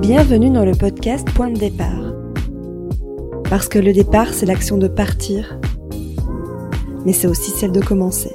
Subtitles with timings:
[0.00, 2.14] Bienvenue dans le podcast Point de départ.
[3.50, 5.58] Parce que le départ, c'est l'action de partir,
[7.04, 8.32] mais c'est aussi celle de commencer.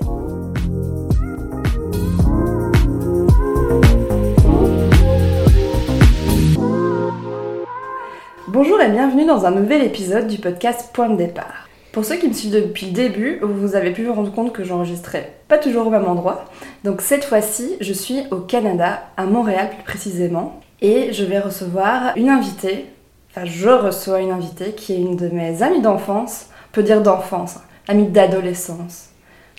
[8.48, 11.70] Bonjour et bienvenue dans un nouvel épisode du podcast Point de départ.
[11.92, 14.63] Pour ceux qui me suivent depuis le début, vous avez pu vous rendre compte que
[14.63, 16.45] j'enregistrais pas toujours au même endroit.
[16.86, 22.16] Donc cette fois-ci, je suis au Canada, à Montréal plus précisément, et je vais recevoir
[22.16, 22.85] une invitée,
[23.30, 27.58] enfin je reçois une invitée qui est une de mes amies d'enfance, peut dire d'enfance,
[27.58, 29.10] hein, amie d'adolescence,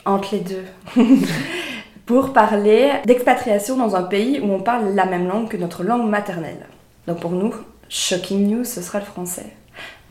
[0.07, 0.65] entre les deux,
[2.07, 6.09] pour parler d'expatriation dans un pays où on parle la même langue que notre langue
[6.09, 6.67] maternelle.
[7.07, 7.55] Donc pour nous,
[7.91, 9.53] shocking news, ce sera le français.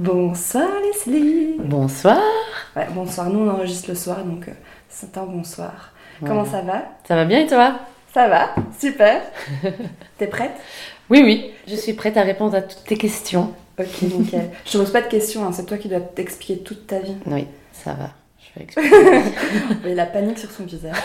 [0.02, 2.20] Bonsoir Leslie Bonsoir
[2.76, 4.52] ouais, Bonsoir, nous on enregistre le soir, donc euh,
[4.90, 5.94] c'est un bonsoir.
[6.26, 6.86] Comment ça va?
[7.08, 7.76] Ça va bien et toi?
[8.12, 9.22] Ça va, super.
[10.18, 10.54] T'es prête?
[11.12, 13.54] Oui, oui, je suis prête à répondre à toutes tes questions.
[13.80, 14.50] Ok, nickel.
[14.66, 17.18] je te pose pas de questions, hein, c'est toi qui dois t'expliquer toute ta vie.
[17.28, 18.10] Oui, ça va.
[18.40, 19.94] Je vais expliquer.
[19.94, 20.96] La panique sur son visage.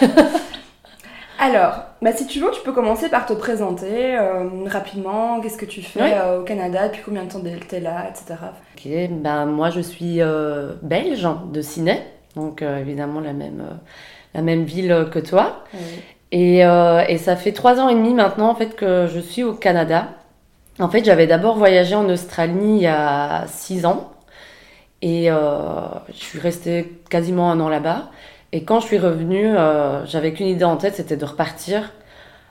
[1.39, 5.41] Alors, bah, si tu veux, tu peux commencer par te présenter euh, rapidement.
[5.41, 6.11] Qu'est-ce que tu fais Oui.
[6.15, 8.35] euh, au Canada, depuis combien de temps t'es là, etc.
[8.77, 12.03] ok, ben moi je suis euh, belge de Ciné,
[12.37, 13.63] donc évidemment la même,
[14.35, 15.65] la même ville que toi.
[16.33, 19.53] Et, et ça fait trois ans et demi maintenant en fait que je suis au
[19.55, 20.09] Canada.
[20.79, 24.11] En fait, j'avais d'abord voyagé en Australie il y a six ans
[25.03, 28.11] et je suis restée quasiment un an là-bas.
[28.57, 31.93] Et quand je suis revenue, euh, j'avais qu'une idée en tête, c'était de repartir.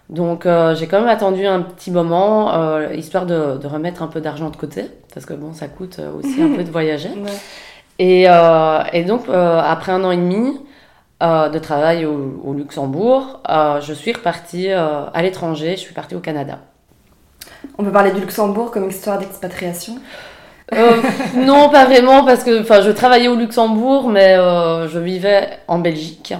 [0.09, 4.08] Donc euh, j'ai quand même attendu un petit moment, euh, histoire de, de remettre un
[4.08, 7.09] peu d'argent de côté, parce que bon, ça coûte aussi un peu de voyager.
[7.09, 7.31] Ouais.
[7.98, 10.59] Et, euh, et donc, après un an et demi
[11.22, 13.42] de travail au, au Luxembourg,
[13.81, 16.60] je suis repartie à l'étranger, je suis partie au Canada.
[17.80, 19.95] On peut parler du Luxembourg comme histoire d'expatriation?
[20.73, 20.98] Euh,
[21.36, 26.33] non, pas vraiment, parce que je travaillais au Luxembourg, mais euh, je vivais en Belgique.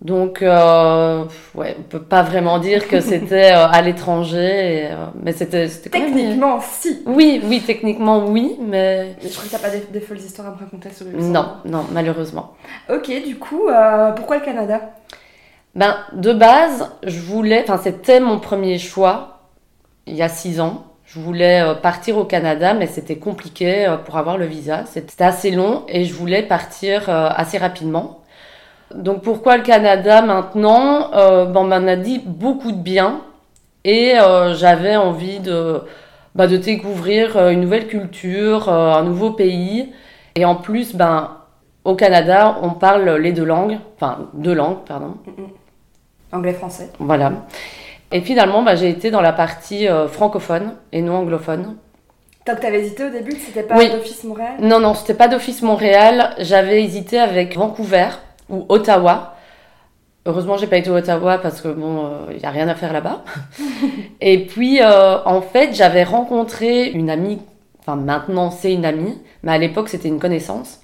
[0.00, 4.90] Donc, euh, ouais, on peut pas vraiment dire que c'était euh, à l'étranger,
[5.22, 7.02] mais c'était même- Techniquement, si.
[7.06, 10.48] Oui, oui, techniquement, oui, mais Mais je crois que t'as pas des, des folles histoires
[10.48, 11.56] à me raconter sur le Luxembourg.
[11.64, 12.54] non, non, malheureusement.
[12.92, 13.68] Ok, du coup,
[14.16, 14.80] pourquoi le Canada?
[15.76, 19.38] Ben, de base, je voulais, enfin, c'était mon premier choix
[20.06, 20.84] il y a six ans.
[21.14, 24.84] Je voulais euh, partir au Canada, mais c'était compliqué euh, pour avoir le visa.
[24.86, 28.20] C'était assez long et je voulais partir euh, assez rapidement.
[28.94, 31.12] Donc, pourquoi le Canada maintenant?
[31.14, 33.20] Euh, ben, On m'en a dit beaucoup de bien
[33.84, 35.82] et euh, j'avais envie de,
[36.34, 39.92] bah, de découvrir une nouvelle culture, euh, un nouveau pays.
[40.34, 41.36] Et en plus, ben,
[41.84, 45.16] au Canada, on parle les deux langues, enfin, deux langues, pardon.
[46.32, 46.90] Anglais-français.
[46.98, 47.32] Voilà.
[48.12, 51.76] Et finalement, bah, j'ai été dans la partie euh, francophone et non anglophone.
[52.44, 53.90] Que t'avais hésité au début, que c'était pas Oui.
[53.90, 54.54] d'office Montréal?
[54.60, 56.34] Non, non, c'était pas d'Office Montréal.
[56.38, 58.08] J'avais hésité avec Vancouver
[58.50, 59.36] ou Ottawa.
[60.26, 62.92] Heureusement, j'ai pas été à Ottawa parce que bon, il y a rien à faire
[62.92, 63.22] là-bas.
[64.20, 67.40] et puis, euh, en fait, j'avais rencontré une amie.
[67.80, 70.80] Enfin, maintenant, c'est une amie, mais à l'époque, c'était une connaissance.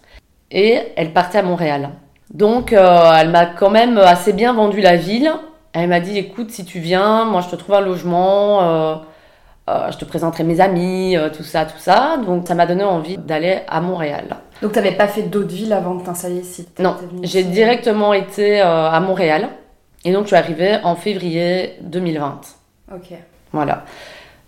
[0.50, 1.90] Et elle partait à Montréal.
[2.32, 5.30] Donc, euh, elle m'a quand même assez bien vendu la ville.
[5.78, 8.62] Elle m'a dit, écoute, si tu viens, moi, je te trouve un logement.
[8.62, 8.96] euh,
[9.70, 12.16] euh, je te présenterai mes amis, euh, tout ça, tout ça.
[12.24, 14.36] Donc, ça m'a donné envie d'aller à Montréal.
[14.60, 18.98] Donc t'avais pas fait d'autres villes avant de t'installer ici Non, j'ai directement été à
[18.98, 19.50] Montréal.
[20.04, 22.40] Et donc, je suis arrivée en février 2020.
[22.94, 23.12] Ok.
[23.52, 23.84] Voilà.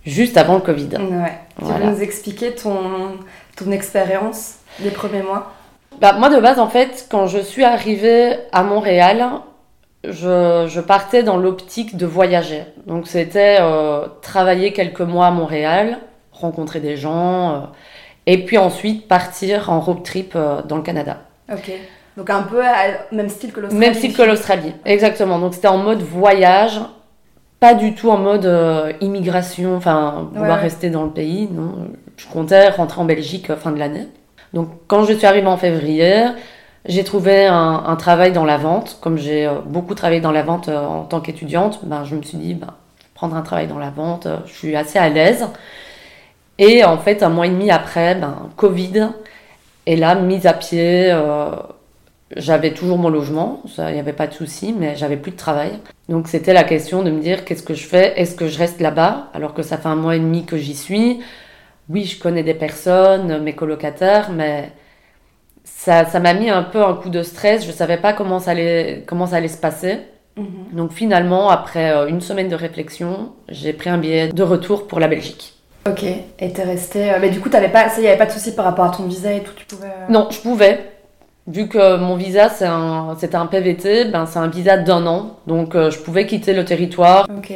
[0.04, 0.88] Juste avant le Covid.
[0.96, 1.38] Ouais.
[1.58, 3.18] Tu veux nous expliquer ton,
[3.56, 5.52] ton expérience des premiers mois?
[6.00, 9.22] Bah, moi, de base, en fait, quand je suis arrivée à Montréal,
[10.04, 12.62] je, je partais dans l'optique de voyager.
[12.86, 15.98] Donc, c'était euh, travailler quelques mois à Montréal,
[16.32, 17.58] rencontrer des gens, euh,
[18.26, 21.18] et puis ensuite partir en road trip euh, dans le Canada.
[21.52, 21.70] Ok.
[22.16, 23.80] Donc un peu à- même style que l'Australie.
[23.86, 25.38] Même style que l'Australie, exactement.
[25.38, 26.80] Donc, c'était en mode voyage,
[27.60, 28.48] pas du tout en mode
[29.00, 30.62] immigration, enfin, vouloir ouais.
[30.62, 31.48] rester dans le pays.
[31.52, 34.08] Non, je comptais rentrer en Belgique fin de l'année.
[34.54, 36.24] Donc, quand je suis arrivée en février,
[36.86, 38.98] j'ai trouvé un, travail dans la vente.
[39.00, 42.22] Comme j'ai euh, beaucoup travaillé dans la vente euh, en tant qu'étudiante, ben, je me
[42.22, 42.74] suis dit, ben,
[43.14, 45.46] prendre un travail dans la vente, euh, je suis assez à l'aise.
[46.58, 49.10] Et en fait, un mois et demi après, ben, Covid,
[49.86, 51.12] et là, mise à pied,
[52.36, 55.72] j'avais toujours mon logement, il n'y avait pas de souci, mais j'avais plus de travail.
[56.08, 58.12] Donc c'était la question de me dire qu'est-ce que je fais?
[58.20, 59.28] Est-ce que je reste là-bas?
[59.34, 61.20] Alors que ça fait un mois et demi que j'y suis
[61.88, 64.70] Oui, je connais des personnes, mes colocataires, mais
[65.64, 67.66] ça, ça m'a mis un peu un coup de stress.
[67.66, 69.98] Je savais pas comment ça allait, comment ça allait se passer.
[70.36, 70.46] Mhm.
[70.72, 75.00] Donc finalement, après euh, une semaine de réflexion, j'ai pris un billet de retour pour
[75.00, 75.54] la Belgique.
[75.88, 77.10] Ok, et t'es resté.
[77.10, 78.90] euh, Mais du coup, t'avais pas, il y avait pas de souci par rapport à
[78.90, 79.86] ton visa et tout, tu pouvais.
[79.88, 80.78] euh, Non, je pouvais.
[81.46, 85.38] Vu que mon visa, c'est un, c'était un PVT, ben c'est un visa d'un an.
[85.46, 87.26] Donc euh, je pouvais quitter le territoire.
[87.36, 87.52] Ok.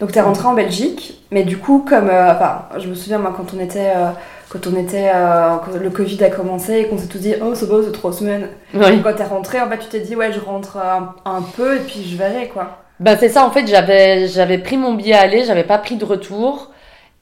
[0.00, 3.32] Donc t'es rentré en Belgique, mais du coup, comme, euh, enfin, je me souviens moi
[3.36, 4.10] quand on était, euh,
[4.52, 7.54] quand on était, euh, quand le Covid a commencé et qu'on s'est tous dit, oh
[7.54, 8.48] c'est beau, c'est trois semaines.
[8.74, 9.00] Oui.
[9.02, 11.80] Quand t'es rentré, en fait, tu t'es dit, ouais, je rentre un, un peu et
[11.80, 12.82] puis je verrai quoi.
[13.00, 15.96] Ben c'est ça, en fait, j'avais, j'avais pris mon billet à aller, j'avais pas pris
[15.96, 16.70] de retour.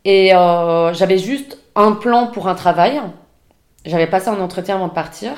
[0.05, 3.01] Et euh, j'avais juste un plan pour un travail.
[3.85, 5.31] J'avais passé un entretien avant de partir.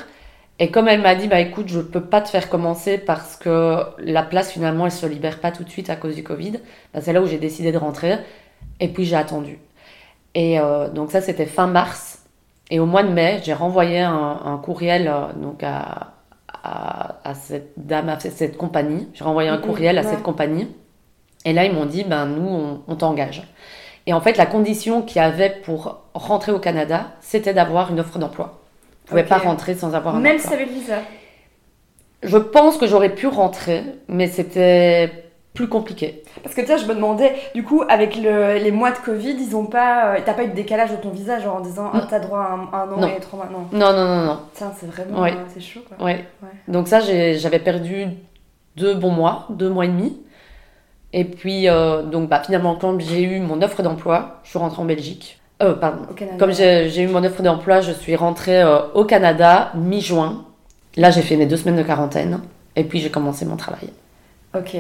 [0.59, 3.79] Et comme elle m'a dit, bah écoute, je peux pas te faire commencer parce que
[3.99, 6.53] la place finalement elle se libère pas tout de suite à cause du Covid,
[6.95, 8.17] bah, c'est là où j'ai décidé de rentrer.
[8.81, 9.59] Et puis j'ai attendu.
[10.35, 12.21] Et euh, donc ça c'était fin mars.
[12.71, 16.15] Et au mois de mai, j'ai renvoyé un, un courriel euh, donc à,
[16.63, 19.09] à, à cette dame, à cette, compagnie.
[19.15, 20.09] J'ai renvoyé un Mhm, courriel à ouais.
[20.09, 20.69] cette compagnie.
[21.45, 23.43] Et là ils m'ont dit, ben nous on, on t'engage.
[24.07, 28.01] Et en fait la condition qu'il y avait pour rentrer au Canada, c'était d'avoir une
[28.01, 28.61] offre d'emploi.
[29.05, 29.29] Je pouvais Ok.
[29.29, 30.41] pas rentrer sans avoir un Même emploi.
[30.41, 30.99] si t'avais le visa.
[32.23, 35.22] Je pense que j'aurais pu rentrer, mais c'était
[35.55, 36.23] plus compliqué.
[36.43, 39.37] Parce que tu sais, je me demandais, du coup, avec le- les mois de Covid,
[39.39, 41.91] ils ont pas, euh, t'as pas eu de décalage de ton visa, genre en disant,
[41.93, 43.07] ah, t'as droit à un, un an Non.
[43.09, 43.49] et trois mois.
[43.53, 43.67] Non.
[43.79, 44.39] Non, non, non, non.
[44.55, 45.33] Tiens, c'est vraiment, Ouais.
[45.33, 46.05] euh, c'est chaud quoi.
[46.07, 46.25] Ouais.
[46.43, 46.49] Ouais.
[46.69, 48.07] Donc ça, j'avais perdu
[48.77, 50.19] deux bons mois, deux mois et demi.
[51.13, 54.81] Et puis, euh, donc bah, finalement, quand j'ai eu mon offre d'emploi, je suis rentrée
[54.81, 55.39] en Belgique.
[55.63, 56.05] Euh, pardon.
[56.11, 56.39] Au Canada.
[56.39, 60.47] Comme j'ai j'ai eu mon offre d'emploi, je suis rentrée euh, au Canada mi-juin.
[60.97, 62.41] Là, j'ai fait mes deux semaines de quarantaine.
[62.75, 63.91] Et puis, j'ai commencé mon travail.
[64.57, 64.77] Ok.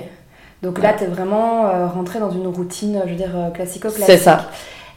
[0.62, 4.05] Donc là, t'es vraiment euh, rentré dans une routine, je veux dire, euh, classico-classique.
[4.06, 4.50] C'est ça.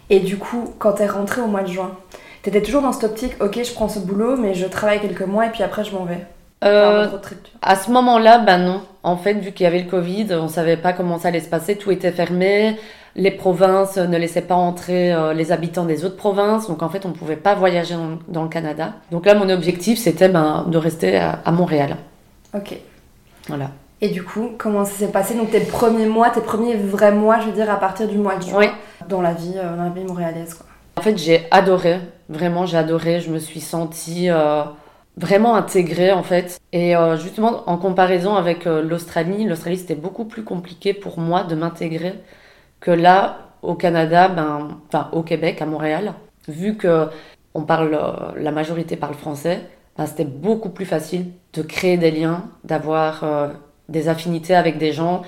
[0.09, 1.91] Et du coup, quand t'es rentré au mois de juin,
[2.44, 5.47] t'étais toujours dans cette optique, ok, je prends ce boulot, mais je travaille quelques mois
[5.47, 6.25] et puis après je m'en vais.
[6.63, 7.35] Euh, tu.
[7.62, 8.81] À ce moment-là, ben non.
[9.03, 11.50] En fait, vu qu'il y avait le Covid, on savait pas comment ça allait se
[11.50, 11.75] passer.
[11.75, 12.77] Tout était fermé.
[13.15, 16.68] Les provinces ne laissaient pas entrer euh, les habitants des autres provinces.
[16.68, 18.94] Donc, en fait, on pouvait pas voyager dans, dans le Canada.
[19.11, 21.97] Donc là, mon objectif, c'était ben, de rester à, à Montréal.
[22.53, 22.77] Ok.
[23.47, 23.69] Voilà.
[24.01, 25.36] Et du coup, comment ça s'est passé?
[25.36, 28.36] Donc tes premiers mois, tes premiers vrais mois, je veux dire, à partir du mois
[28.36, 28.68] de juin, Oui.
[29.07, 30.65] dans la vie, euh, dans la vie montréalaise, quoi.
[30.97, 32.00] En fait, j'ai adoré.
[32.30, 33.19] Vraiment, j'ai adoré.
[33.21, 34.63] Je me suis sentie euh,
[35.18, 36.59] vraiment intégrée, en fait.
[36.71, 41.56] Et euh, justement, en comparaison avec l'Australie, l'Australie, c'était beaucoup plus compliqué pour moi de
[41.56, 42.15] m'intégrer
[42.80, 46.13] que là, au Canada, ben, enfin, au Québec, à Montréal.
[46.47, 47.07] Vu que
[47.53, 47.97] on parle,
[48.38, 49.62] la majorité parle français,
[49.97, 53.24] ben, c'était beaucoup plus facile de créer des liens, d'avoir
[53.89, 55.21] des affinités avec des gens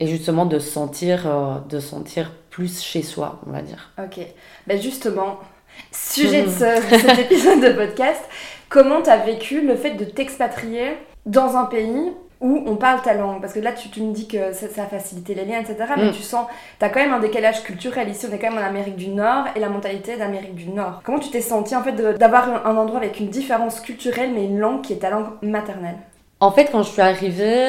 [0.00, 3.90] et justement de se sentir, euh, de se sentir plus chez soi, on va dire.
[4.02, 4.20] Ok.
[4.66, 5.38] Ben justement,
[5.92, 8.20] sujet de, ce- de cet épisode de podcast,
[8.68, 10.96] comment t'as vécu le fait de t'expatrier
[11.26, 13.40] dans un pays où on parle ta langue?
[13.40, 15.76] Parce que là, tu, tu me dis que ça, ça a facilité les liens, etc.
[15.96, 16.12] Mais Mm.
[16.12, 16.46] tu sens,
[16.80, 18.08] t'as quand même un décalage culturel.
[18.08, 21.00] Ici, on est quand même en Amérique du Nord et la mentalité d'Amérique du Nord.
[21.04, 24.58] Comment tu t'es senti en fait d'avoir un endroit avec une différence culturelle, mais une
[24.58, 25.98] langue qui est ta langue maternelle?
[26.42, 27.68] En fait, quand je suis arrivée,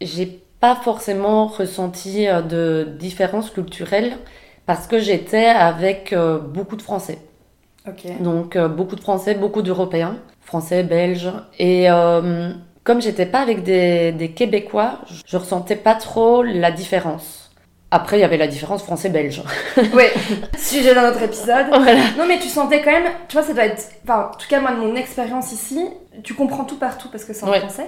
[0.00, 0.26] j'ai
[0.60, 4.16] pas forcément ressenti euh, de différence culturelle
[4.66, 7.18] parce que j'étais avec euh, beaucoup de Français.
[8.20, 11.32] Donc euh, beaucoup de Français, beaucoup d'Européens, Français, Belges.
[11.58, 12.52] Et euh,
[12.84, 17.43] comme j'étais pas avec des, des Québécois, je, je ressentais pas trop la différence.
[17.90, 19.42] Après, il y avait la différence français-belge.
[19.94, 20.04] Oui,
[20.58, 21.66] sujet d'un autre épisode.
[21.68, 22.00] voilà.
[22.18, 24.60] Non mais tu sentais quand même, tu vois ça doit être, enfin en tout cas
[24.60, 25.86] moi de mon expérience ici,
[26.24, 27.60] tu comprends tout partout parce que c'est en Ouais.
[27.60, 27.86] français.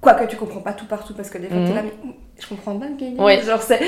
[0.00, 1.66] Quoique tu comprends pas tout partout parce que des fois Mhm.
[1.68, 1.92] t'es là mais
[2.38, 3.16] je comprends pas le pays.
[3.18, 3.40] Ouais.
[3.42, 3.80] Genre c'est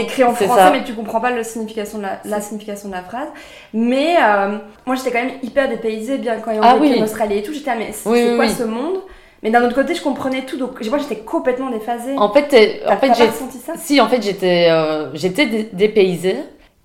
[0.00, 0.70] écrit en français ça.
[0.70, 3.28] mais tu comprends pas le signification de la, la signification de la phrase.
[3.74, 7.00] Mais euh, moi j'étais quand même hyper dépaysée bien quand ayant Ah vécu oui.
[7.00, 8.52] en Australie et tout, j'étais là mais c'est Oui, c'est oui, quoi oui.
[8.56, 8.98] ce monde?
[9.46, 12.16] Mais d'un autre côté je comprenais tout donc moi j'étais complètement déphasée.
[12.18, 13.74] En fait, T'as en fait, j'ai ressenti ça?
[13.76, 16.38] Si, en fait, j'étais euh, j'étais dé- dépaysée,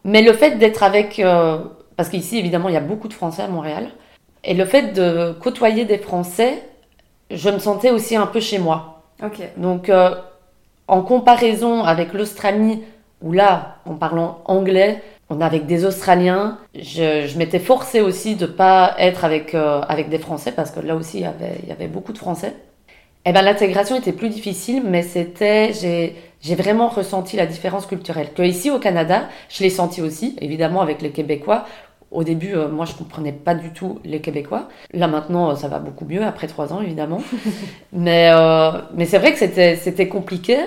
[0.03, 1.17] mais le fait d'être avec...
[1.17, 1.57] euh,
[1.97, 3.89] parce qu'ici, évidemment, il y a beaucoup de Français à Montréal,
[4.43, 6.61] et le fait de côtoyer des Français,
[7.31, 9.01] je me sentais aussi un peu chez moi.
[9.23, 9.39] Ok.
[9.57, 10.11] Donc, euh,
[10.87, 12.83] en comparaison avec l'Australie,
[13.23, 18.35] où là, en parlant anglais, on est avec des Australiens, je, je m'étais forcée aussi
[18.35, 21.55] de pas être avec, euh, avec des Français, parce que là aussi, il y avait,
[21.63, 22.53] il y avait beaucoup de Français.
[23.25, 28.33] Eh ben, l'intégration était plus difficile, mais c'était, j'ai, j'ai vraiment ressenti la différence culturelle.
[28.35, 31.65] Que ici au Canada, je l'ai senti aussi, évidemment avec les Québécois.
[32.11, 34.67] Au début, euh, moi, je comprenais pas du tout les Québécois.
[34.93, 37.21] Là, maintenant, euh, ça va beaucoup mieux, après trois ans, évidemment.
[37.93, 40.57] mais, euh, mais c'est vrai que c'était, c'était compliqué.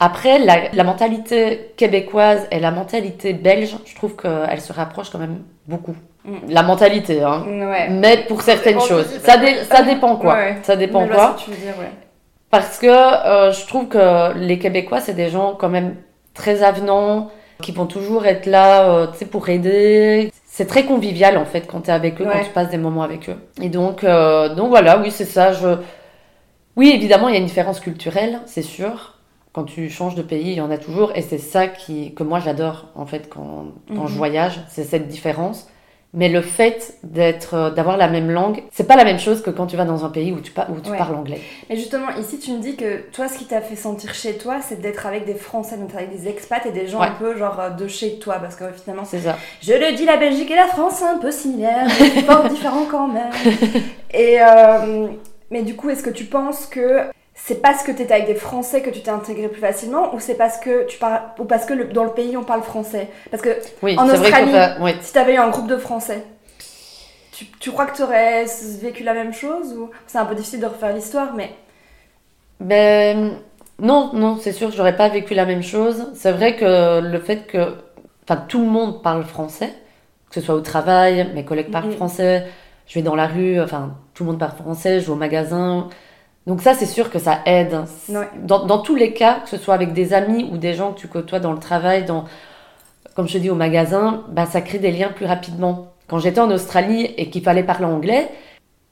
[0.00, 5.18] Après, la, la mentalité québécoise et la mentalité belge, je trouve qu'elles se rapprochent quand
[5.18, 5.94] même beaucoup.
[6.24, 6.36] Mm.
[6.48, 7.44] La mentalité, hein.
[7.46, 7.88] Ouais.
[7.90, 9.06] Mais pour certaines choses.
[9.22, 9.34] Ça,
[9.70, 10.36] ça dépend quoi.
[10.62, 11.36] Ça dépend quoi.
[11.38, 11.90] Tu veux dire, ouais.
[12.50, 15.96] Parce que euh, je trouve que les Québécois, c'est des gens quand même
[16.34, 17.30] très avenants,
[17.60, 20.32] qui vont toujours être là euh, pour aider.
[20.46, 23.02] C'est très convivial en fait quand tu es avec eux, quand tu passes des moments
[23.02, 23.36] avec eux.
[23.62, 25.52] Et donc, euh, donc voilà, oui, c'est ça.
[25.52, 25.76] Je...
[26.76, 29.19] Oui, évidemment, il y a une différence culturelle, c'est sûr.
[29.52, 31.12] Quand tu changes de pays, il y en a toujours.
[31.16, 34.18] Et c'est ça qui, que moi j'adore en fait quand, quand je mhm.
[34.18, 35.68] voyage, c'est cette différence.
[36.12, 39.50] Mais le fait d'être, euh, d'avoir la même langue, c'est pas la même chose que
[39.50, 41.40] quand tu vas dans un pays où tu, où tu parles anglais.
[41.68, 44.56] Et justement, ici, tu me dis que toi, ce qui t'a fait sentir chez toi,
[44.60, 47.60] c'est d'être avec des Français, donc avec des expats et des gens un peu genre
[47.60, 49.36] euh, de chez toi, parce que finalement, c'est ça.
[49.62, 52.86] Je le dis, la Belgique et la France, c'est un peu similaire, mais pas différent
[52.90, 53.30] quand même.
[54.12, 55.06] et euh,
[55.52, 57.02] mais du coup, est-ce que tu penses que
[57.44, 60.20] c'est parce que tu étais avec des Français que tu t'es intégré plus facilement ou
[60.20, 63.08] c'est parce que tu parles ou parce que dans le pays on parle français?
[63.30, 64.52] Parce que oui, en Australie,
[65.00, 66.22] si tu avais eu un groupe de Français,
[67.32, 68.44] tu, tu crois que tu aurais
[68.80, 71.54] vécu la même chose ou c'est un peu difficile de refaire l'histoire mais
[72.60, 73.32] ben
[73.80, 76.08] non, non, c'est sûr que j'aurais pas vécu la même chose.
[76.14, 77.74] C'est vrai que le fait que
[78.24, 79.72] enfin tout le monde parle français,
[80.28, 82.46] que ce soit au travail, mes collègues parlent français,
[82.86, 85.88] je vais dans la rue, enfin tout le monde parle français, je vais au magasin,
[86.46, 87.84] donc ça, c'est sûr que ça aide.
[88.42, 91.08] Dans, tous les cas, que ce soit avec des amis ou des gens que tu
[91.08, 92.24] côtoies dans le travail, dans,
[93.14, 95.92] comme je te dis, au magasin, bah, ça crée des liens plus rapidement.
[96.08, 98.28] Quand j'étais en Australie et qu'il fallait parler anglais,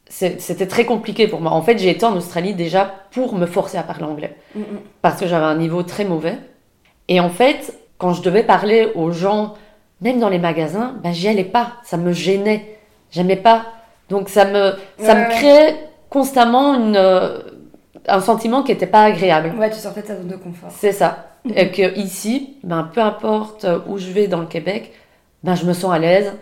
[0.08, 1.52] c'était très compliqué pour moi.
[1.52, 4.36] En fait, j'ai été en Australie déjà pour me forcer à parler anglais.
[4.54, 4.64] Mm, mm.
[5.02, 6.38] Parce que j'avais un niveau très mauvais.
[7.08, 9.54] Et en fait, quand je devais parler aux gens,
[10.00, 11.72] même dans les magasins, bah, j'y allais pas.
[11.82, 12.78] Ça me gênait.
[13.10, 13.66] J'aimais pas.
[14.10, 17.38] Donc ça me, ça me crée constamment une, euh,
[18.06, 19.54] un sentiment qui n'était pas agréable.
[19.58, 20.70] Ouais, tu sortais de ta zone de confort.
[20.76, 21.26] C'est ça.
[21.54, 24.92] Et que ici, ben, peu importe où je vais dans le Québec,
[25.44, 26.32] ben, je me sens à l'aise,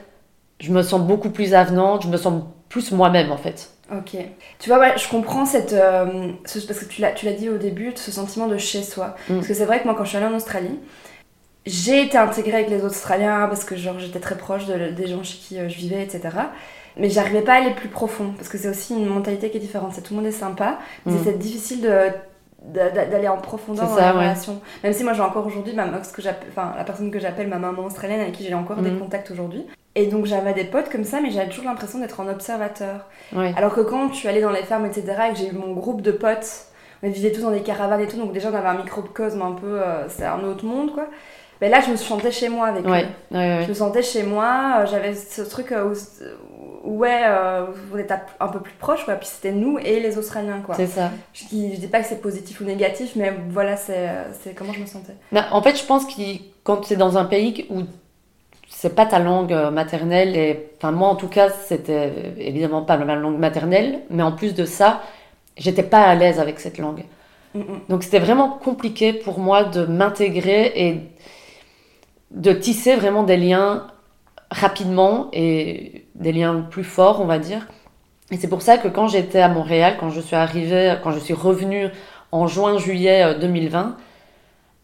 [0.60, 3.70] je me sens beaucoup plus avenante, je me sens plus moi-même en fait.
[3.92, 4.16] Ok.
[4.58, 5.72] Tu vois, ouais, je comprends cette.
[5.72, 9.14] Euh, parce que tu l'as, dit au début, ce sentiment de chez soi.
[9.28, 9.34] Mm.
[9.36, 10.80] Parce que c'est vrai que moi, quand je suis allée en Australie,
[11.66, 15.06] j'ai été intégrée avec les autres Australiens parce que genre j'étais très proche de, des
[15.06, 16.30] gens chez qui euh, je vivais, etc
[16.96, 19.60] mais j'arrivais pas à aller plus profond parce que c'est aussi une mentalité qui est
[19.60, 19.92] différente.
[19.94, 21.20] C'est tout le monde est sympa, mais mm.
[21.24, 22.10] c'est difficile de
[22.72, 24.60] d'aller en profondeur dans la relation.
[24.82, 27.58] Même si moi j'ai encore aujourd'hui ma que j'appelle, enfin la personne que j'appelle ma
[27.58, 28.98] maman australienne avec qui j'ai encore des mm.
[28.98, 29.64] contacts aujourd'hui.
[29.94, 33.06] Et donc j'avais des potes comme ça, mais j'avais toujours l'impression d'être en observateur.
[33.34, 35.72] Alors que quand je suis allée dans les fermes, etc., et que j'ai eu mon
[35.72, 36.66] groupe de potes,
[37.02, 39.52] on vivait tous dans des caravanes et tout, donc déjà on avait un microcosme un
[39.52, 41.06] peu, euh, c'est un autre monde quoi.
[41.60, 43.06] Mais là je me sentais chez moi avec eux.
[43.30, 45.94] Je me sentais chez moi, euh, j'avais ce truc euh, où,
[46.86, 49.14] ouais, euh, vous êtes un peu plus proche, quoi.
[49.14, 50.74] Puis c'était nous et les Australiens, quoi.
[50.74, 51.10] C'est ça.
[51.34, 54.86] Je, je dis pas que c'est positif ou négatif, mais voilà, c'est comment je me
[54.86, 55.14] sentais.
[55.32, 56.22] Bah, en fait, je pense que
[56.64, 57.82] quand c'est dans un pays où
[58.68, 62.96] c'est pas ta langue euh, maternelle, et enfin, moi en tout cas, c'était évidemment pas
[62.96, 65.02] ma langue maternelle, mais en plus de ça,
[65.56, 67.04] j'étais pas à l'aise avec cette langue.
[67.54, 67.80] Mm, mm.
[67.88, 71.00] Donc c'était vraiment compliqué pour moi de m'intégrer et
[72.32, 73.86] de tisser vraiment des liens
[74.50, 77.66] rapidement et des liens plus forts, on va dire.
[78.30, 81.18] Et c'est pour ça que quand j'étais à Montréal, quand je suis arrivée, quand je
[81.18, 81.88] suis revenue
[82.32, 83.90] en juin-juillet 2020, euh,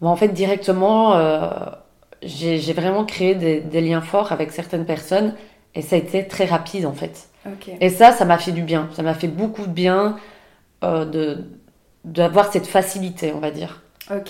[0.00, 1.50] bon, en fait, directement, euh,
[2.22, 5.34] j'ai vraiment créé des, liens forts avec certaines personnes
[5.74, 7.28] et ça a été très rapide, en fait.
[7.80, 8.88] Et ça, ça m'a fait du bien.
[8.92, 10.16] Ça m'a fait beaucoup de bien
[10.84, 11.44] euh, de
[12.04, 13.80] d'avoir cette facilité, on va dire,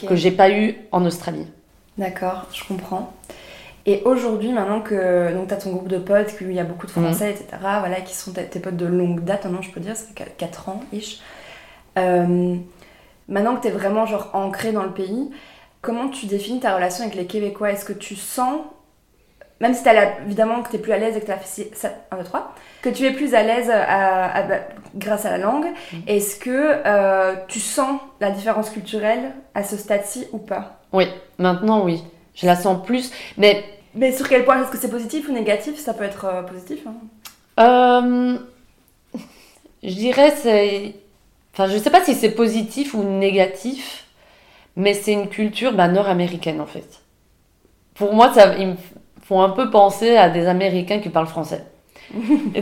[0.07, 1.47] que j'ai pas eu en Australie.
[1.97, 3.15] D'accord, je comprends.
[3.85, 6.93] Et aujourd'hui, maintenant que tu as ton groupe de potes, qu'il y a beaucoup de
[6.93, 7.05] mhm.
[7.05, 7.47] Français, etc.,
[7.81, 10.69] voilà, qui sont tes potes de longue date, maintenant je peux dire, ça fait 4
[10.69, 11.21] ans, ish.
[11.99, 12.57] Euh,
[13.29, 15.31] maintenant que tu es vraiment genre ancré dans le pays,
[15.81, 17.73] comment tu définis ta relation avec les Québécois?
[17.73, 18.61] Est-ce que tu sens,
[19.61, 21.93] même si as évidemment que tu es plus à l'aise et que tu as fait
[22.13, 24.61] 1, 2, 3, que tu es plus à l'aise bah,
[24.95, 26.03] grâce à la langue, mhm.
[26.07, 30.79] est-ce que euh, tu sens la différence culturelle à ce stade-ci ou pas?
[30.93, 31.09] Oui,
[31.39, 32.05] maintenant oui.
[32.35, 33.11] Je la sens plus.
[33.37, 33.65] Mais.
[33.95, 35.79] Mais sur quel point Est-ce que c'est positif ou négatif?
[35.79, 36.81] Ça peut être euh, positif.
[36.87, 36.95] Hein.
[37.61, 38.39] Euh,
[39.83, 40.95] je dirais c'est.
[41.53, 44.07] Enfin, je sais pas si c'est positif ou négatif,
[44.77, 47.03] mais c'est une culture bah, nord-américaine en fait.
[47.95, 48.77] Pour moi, ça, ils me
[49.23, 51.67] font un peu penser à des Américains qui parlent français.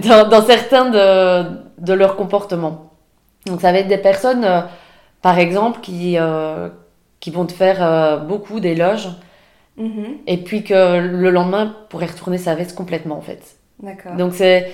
[0.03, 2.93] dans, certains de, de leurs comportements.
[3.47, 4.61] Donc ça va être des personnes, euh,
[5.23, 6.17] par exemple, qui,
[7.21, 9.09] qui vont te faire beaucoup d'éloges
[9.77, 10.19] Mhm.
[10.27, 13.57] Et puis que le lendemain pourrait retourner sa veste complètement en fait.
[13.83, 14.17] D'accord.
[14.17, 14.73] Donc c'est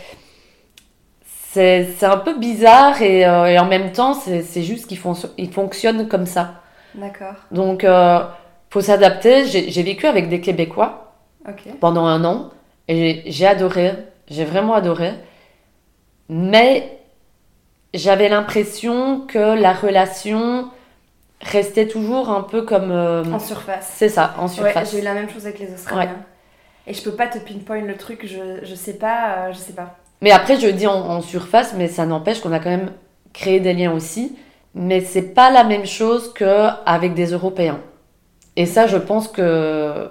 [1.53, 5.01] c'est un peu bizarre et, euh, et en même temps c'est juste qu'ils
[5.39, 6.61] ils fonctionnent comme ça.
[6.95, 7.35] D'accord.
[7.51, 8.21] Donc euh,
[8.71, 9.47] faut s'adapter.
[9.47, 11.15] J'ai vécu avec des Québécois
[11.81, 12.51] pendant un an
[12.89, 13.93] et j'ai adoré.
[14.29, 15.13] J'ai vraiment adoré.
[16.29, 16.99] Mais
[17.95, 20.69] j'avais l'impression que la relation
[21.53, 22.91] restait toujours un peu comme.
[22.91, 23.91] euh, En surface.
[23.95, 24.93] c'est ça, en Ouais, surface.
[24.93, 26.17] j'ai eu la même chose avec les Australiens.
[26.87, 29.73] Et je peux pas te pinpoint le truc, je, je sais pas, euh, je sais
[29.73, 29.97] pas.
[30.23, 32.91] Mais après, je dis en, en surface, mais ça n'empêche qu'on a quand même
[33.33, 34.37] créé des liens aussi.
[34.75, 37.81] Mais c'est pas la même chose qu'avec des Européens.
[38.57, 40.09] Et ça, je pense que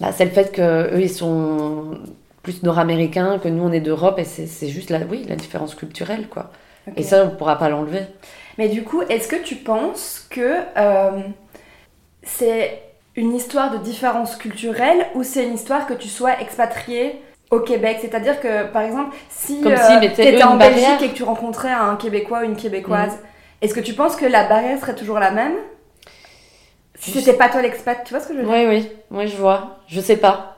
[0.00, 1.98] bah, c'est le fait qu'eux, ils sont
[2.42, 5.74] plus nord-américains, que nous, on est d'Europe, et c'est c'est juste la, oui, la différence
[5.76, 6.50] culturelle, quoi.
[6.96, 8.02] Et ça, on pourra pas l'enlever.
[8.58, 11.20] Mais du coup, est-ce que tu penses que euh,
[12.22, 12.82] c'est
[13.16, 17.98] une histoire de différence culturelle ou c'est une histoire que tu sois expatrié au Québec?
[18.00, 21.02] C'est-à-dire que, par exemple, si euh, eux, t'étais en Belgique barrière.
[21.02, 23.18] et que tu rencontrais un Québécois ou une Québécoise,
[23.60, 25.54] est-ce que tu penses que la barrière serait toujours la même?
[26.96, 28.54] Si c'était pas toi l'expat, tu vois ce que je veux dire?
[28.54, 29.78] Oui, oui, oui, je vois.
[29.88, 30.56] Je sais pas.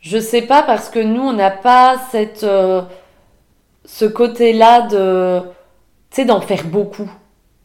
[0.00, 2.82] Je sais pas parce que nous, on n'a pas cette, euh,
[3.92, 5.46] ce côté-là de, tu
[6.12, 7.10] sais, d'en faire beaucoup,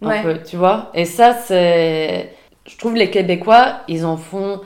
[0.01, 0.22] un Ouais.
[0.24, 0.89] peu, tu vois.
[0.94, 2.32] Et ça, c'est,
[2.67, 4.62] je trouve les Québécois, ils en font,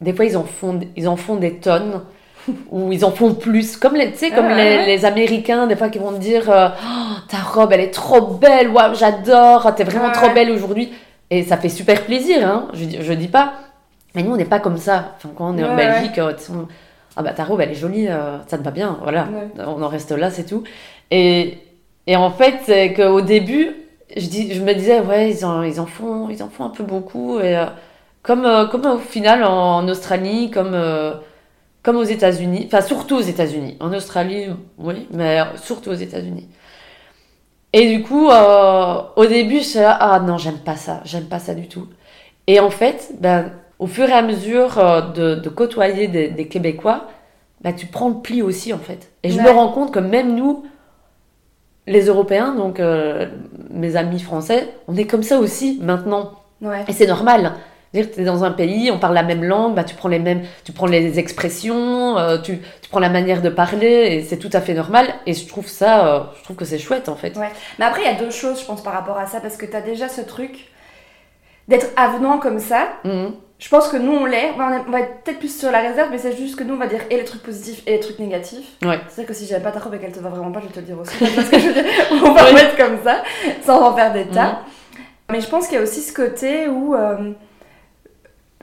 [0.00, 2.02] des fois, ils en font, ils en font des tonnes.
[2.70, 4.86] ou ils en font plus, comme les, tu sais, comme Ah, les, ouais.
[4.86, 8.22] les Américains, des fois, qui vont te dire, euh, Oh, ta robe, elle est trop
[8.22, 10.90] belle, waouh, j'adore, t'es vraiment trop belle aujourd'hui.
[11.30, 13.52] Et ça fait super plaisir, hein, je, dis- je dis pas.
[14.14, 15.12] Mais nous, on n'est pas comme ça.
[15.16, 16.66] Enfin, quand on est en Belgique, euh, on-
[17.18, 19.24] ah bah ta robe, elle est jolie, euh, ça te va bien, voilà.
[19.24, 19.64] Ouais.
[19.66, 20.62] On en reste là, c'est tout.
[21.10, 21.58] Et,
[22.06, 23.74] et en fait, c'est qu'au début,
[24.16, 26.70] je, dis, je me disais, ouais, ils en, ils en, font, ils en font un
[26.70, 27.40] peu beaucoup.
[27.40, 27.66] Et, euh,
[28.22, 30.80] comme, euh, comme au final en, Australie, comme,
[31.82, 33.76] comme aux États-Unis, enfin surtout aux États-Unis.
[33.80, 34.46] En Australie,
[34.78, 36.46] oui, mais surtout aux États-Unis.
[37.72, 41.40] Et du coup, au début, je suis là, ah non, j'aime pas ça, j'aime pas
[41.40, 41.88] ça du tout.
[42.46, 46.48] Et en fait, ben, au fur et à mesure euh, de, de côtoyer des, des
[46.48, 47.06] Québécois,
[47.60, 49.10] ben, tu prends le pli aussi, en fait.
[49.22, 50.64] Et je me rends compte que même nous,
[51.86, 53.26] les Européens, donc euh,
[53.70, 56.32] mes amis français, on est comme ça aussi maintenant.
[56.60, 56.84] Ouais.
[56.88, 57.52] Et c'est normal.
[57.92, 60.10] C'est-à-dire que tu es dans un pays, on parle la même langue, bah, tu prends
[60.10, 64.22] les mêmes, tu prends les expressions, euh, tu, tu prends la manière de parler, et
[64.22, 65.06] c'est tout à fait normal.
[65.24, 67.34] Et je trouve ça, euh, je trouve que c'est chouette en fait.
[67.36, 67.48] Ouais.
[67.78, 69.64] Mais après, il y a deux choses, je pense, par rapport à ça, parce que
[69.64, 70.68] tu as déjà ce truc
[71.66, 72.88] d'être avenant comme ça.
[73.04, 73.32] Mhm.
[73.58, 74.52] Je pense que nous, on l'est.
[74.56, 76.86] On va être peut-être plus sur la réserve, mais c'est juste que nous, on va
[76.86, 78.76] dire et les trucs positifs et les trucs négatifs.
[78.84, 78.98] Ouais.
[79.08, 80.72] C'est-à-dire que si j'aime pas ta robe et qu'elle te va vraiment pas, je vais
[80.72, 81.16] te le dire aussi.
[81.18, 81.84] Tu vois ce que je dire
[82.24, 83.22] on va mettre comme ça,
[83.64, 84.50] sans en faire des tas.
[84.52, 84.56] Mhm.
[85.32, 87.32] Mais je pense qu'il y a aussi ce côté où euh,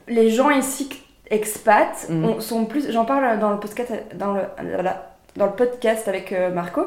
[0.07, 0.89] les gens ici
[1.29, 2.25] expats Mhm.
[2.25, 2.91] on- sont plus.
[2.91, 4.41] J'en parle dans le podcast, dans le,
[5.35, 6.81] dans le podcast avec euh, Marco.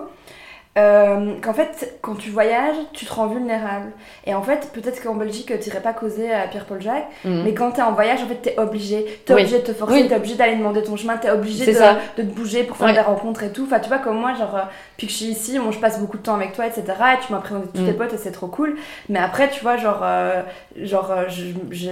[0.77, 3.91] Euh, qu'en fait, quand tu voyages, tu te rends vulnérable.
[4.27, 7.43] Et en fait, peut-être qu'en Belgique, tu n'irais pas causer à Pierre-Paul Jacques, Mhm.
[7.45, 9.21] mais quand t'es en voyage, en fait, t'es obligé.
[9.25, 9.41] T'es Oui.
[9.43, 10.09] obligé de te forcer, Oui.
[10.09, 12.87] t'es obligé d'aller demander ton chemin, t'es obligé C'est de, de te bouger pour faire
[12.89, 12.93] Ouais.
[12.93, 13.65] des rencontres et tout.
[13.67, 14.61] Enfin, tu vois, comme moi, genre, euh,
[14.97, 16.85] depuis que je suis ici, bon, je passe beaucoup de temps avec toi, etc.
[17.15, 17.97] Et tu m'as présenté tous tes Mm.
[17.97, 18.77] potes et c'est trop cool.
[19.09, 20.43] Mais après, tu vois, genre, euh,
[20.77, 21.91] genre euh, je, je,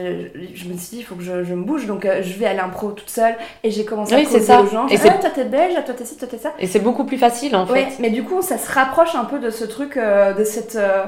[0.55, 1.87] je me suis dit, il faut que je, me bouge.
[1.87, 3.35] Donc, euh, je vais à l'impro toute seule.
[3.65, 4.61] Et j'ai commencé Oui, à causer ça.
[4.61, 4.87] aux gens.
[4.89, 6.53] Et ah, toi, t'es belge, toi, t'es ci, toi, t'es ça.
[6.59, 7.73] Et c'est beaucoup plus facile en fait.
[7.73, 10.77] Ouais, mais du coup, ça se rapproche un peu de ce truc, euh, de cette.
[10.77, 11.05] euh,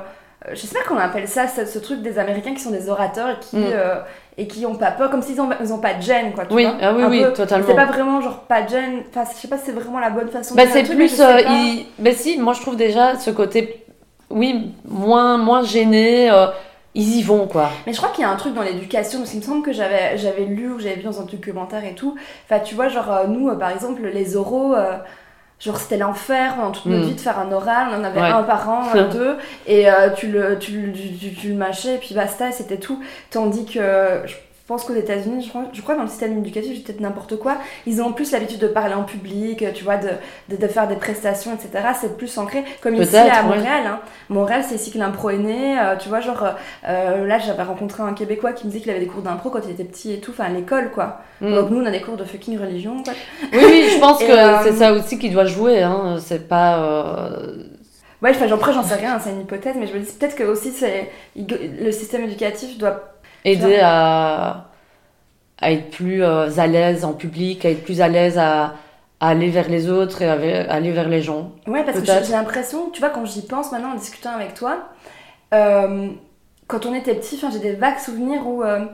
[0.52, 3.56] J'espère qu'on appelle ça, ce, ce truc des Américains qui sont des orateurs et qui,
[3.56, 3.64] Mm.
[3.72, 3.94] euh,
[4.38, 6.46] et qui ont pas peur, comme s'ils ont, ils ont pas de gêne, quoi.
[6.46, 7.32] Tu Oui, vois, ah oui, Un oui, peu.
[7.32, 7.66] totalement.
[7.66, 10.10] C'est pas vraiment genre pas de gêne, enfin, je sais pas si c'est vraiment la
[10.10, 11.16] bonne façon Bah, de c'est truc, mais plus.
[11.16, 13.84] sais euh, il- bah, si, moi je trouve déjà ce côté,
[14.30, 16.30] oui, moins, moins gêné.
[16.94, 17.68] ils y vont quoi.
[17.86, 19.72] Mais je crois qu'il y a un truc dans l'éducation, parce qu'il me semble que
[19.72, 22.14] j'avais j'avais lu ou j'avais vu dans un documentaire et tout.
[22.48, 24.92] Enfin, tu vois, genre, nous, par exemple, les oraux, euh,
[25.60, 27.08] genre, c'était l'enfer pendant toute notre Mm.
[27.08, 27.88] vie de faire un oral.
[27.92, 28.28] On en avait Ouais.
[28.28, 31.54] un par an, euh, deux, et euh, tu, le, tu, le- tu, tu- tu le
[31.56, 33.02] mâchais, et puis basta, et c'était tout.
[33.30, 34.22] Tandis que.
[34.24, 34.34] Je,
[34.68, 37.56] pense qu'aux États-Unis, je crois, je crois dans le système éducatif, j'ai peut-être n'importe quoi,
[37.86, 40.10] ils ont plus l'habitude de parler en public, tu vois, de,
[40.50, 41.84] de, de faire des prestations, etc.
[41.98, 43.42] C'est plus ancré, comme ici à.
[43.42, 43.82] Montréal.
[43.86, 44.00] Hein.
[44.28, 46.44] Montréal, c'est ici que l'impro est né, euh, tu vois, genre,
[46.86, 49.60] euh, là j'avais rencontré un Québécois qui me disait qu'il avait des cours d'impro quand
[49.64, 51.22] il était petit et tout, enfin à l'école quoi.
[51.40, 51.54] Mm.
[51.54, 53.14] Donc nous on a des cours de fucking religion quoi.
[53.54, 55.82] Oui, oui, je pense que euh, c'est ça aussi qui doit jouer.
[55.82, 56.18] Hein.
[56.20, 57.30] C'est pas.
[58.20, 60.34] Ouais, enfin, après j'en sais rien, hein, c'est une hypothèse, mais je me dis peut-être
[60.34, 60.72] que aussi
[61.36, 63.14] le système éducatif doit.
[63.52, 64.70] Aider à,
[65.60, 68.74] à être plus euh, à l'aise en public, à être plus à l'aise à,
[69.20, 71.52] à aller vers les autres et à aller vers les gens.
[71.66, 74.88] Ouais, parce que j'ai l'impression, tu vois, quand j'y pense maintenant en discutant avec toi,
[75.54, 76.10] euh,
[76.68, 78.62] quand on était petit, j'ai des vagues souvenirs où.
[78.64, 78.86] euh,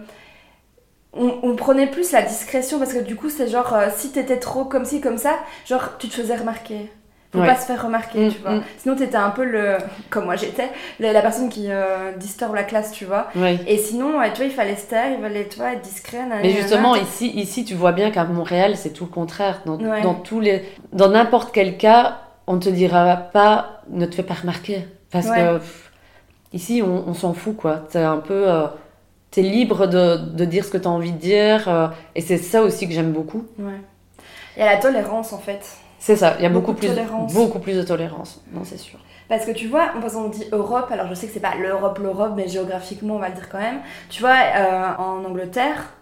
[1.13, 4.39] on, on prenait plus la discrétion parce que du coup c'est genre euh, si t'étais
[4.39, 6.91] trop comme ci comme ça genre tu te faisais remarquer
[7.35, 7.49] pour Ouais.
[7.49, 8.53] pas se faire remarquer, Mm, tu vois.
[8.53, 8.63] mm.
[8.79, 9.77] Sinon, t'étais un peu le,
[10.09, 10.71] comme moi j'étais,
[11.01, 13.27] la, la personne qui euh, disturbe la classe, tu vois.
[13.67, 16.21] Et sinon, tu vois, il fallait se taire, il fallait, tu vois, être discret.
[16.43, 19.63] Mais justement, ici, ici, tu vois bien qu'à Montréal, c'est tout le contraire.
[19.67, 20.01] Dans, Ouais.
[20.03, 24.35] dans tous les, dans n'importe quel cas, on te dira pas, ne te fais pas
[24.35, 25.91] remarquer, parce que pff,
[26.53, 27.83] ici, on, on s'en fout, quoi.
[27.91, 28.67] T'es un peu, euh,
[29.33, 32.63] t'es libre de, de dire ce que t'as envie de dire, euh, et c'est ça
[32.63, 33.45] aussi que j'aime beaucoup.
[33.59, 33.73] Ouais.
[34.57, 35.67] Il y a la tolérance, en fait.
[36.05, 36.35] C'est ça.
[36.39, 37.33] Il y a Beaucoup beaucoup, de plus, tolérance.
[37.33, 38.43] beaucoup plus de tolérance.
[38.53, 38.99] Non, c'est sûr.
[39.27, 42.33] Parce que tu vois, on dit Europe, alors je sais que c'est pas l'Europe, l'Europe,
[42.37, 43.81] mais géographiquement, on va le dire quand même.
[44.11, 45.95] Tu vois, euh, en Angleterre,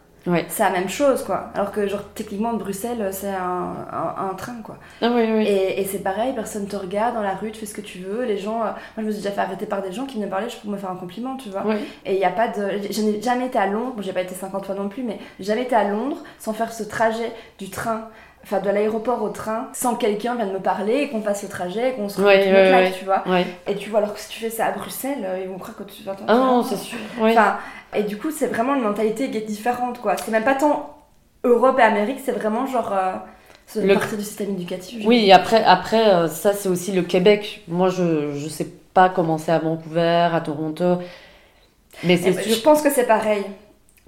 [0.49, 1.51] c'est la même chose, quoi.
[1.55, 4.77] Alors que, genre, techniquement, Bruxelles, c'est un, un, un train, quoi.
[5.01, 5.45] Ah oui, oui.
[5.47, 7.99] Et, et c'est pareil, personne te regarde dans la rue, tu fais ce que tu
[8.01, 8.25] veux.
[8.25, 10.27] Les gens, euh, moi je me suis déjà fait arrêter par des gens qui venaient
[10.31, 11.63] parler pour me faire un compliment, tu vois.
[11.65, 11.77] Oui.
[12.07, 12.71] Et il n'y a pas de.
[12.91, 15.19] Je n'ai jamais été à Londres, bon j'ai pas été 50 fois non plus, mais
[15.39, 18.09] jamais été à Londres sans faire ce trajet du train,
[18.45, 21.49] enfin de l'aéroport au train, sans que quelqu'un vienne me parler et qu'on fasse le
[21.49, 22.93] trajet et qu'on se Ouais, ouais, claque, ouais.
[22.99, 23.25] tu vois.
[23.69, 25.77] Et tu vois, alors que si tu fais ça à Bruxelles, euh, ils vont croire
[25.77, 26.99] que tu vas Ah non, c'est sûr.
[27.21, 27.57] Enfin,
[27.95, 30.17] et du coup, c'est vraiment une mentalité qui est différente, quoi.
[30.17, 30.97] C'est même pas tant
[31.45, 32.93] Europe et Amérique, c'est vraiment genre.
[32.93, 33.13] Euh,
[33.67, 35.03] c'est Le- partie du système éducatif.
[35.07, 37.63] Oui, et après, après euh, ça, c'est aussi le Québec.
[37.69, 40.99] Moi, je je sais pas comment c'est à Vancouver, à Toronto.
[42.05, 42.55] Mais Eh c'est ben, sûr.
[42.57, 43.45] Je pense que c'est pareil.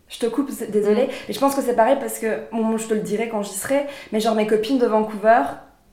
[0.09, 1.11] Je te coupe, désolée, Mm.
[1.29, 3.55] mais je pense que c'est pareil parce que, bon, je te le dirai quand j'y
[3.55, 5.43] serai, mais genre mes copines de Vancouver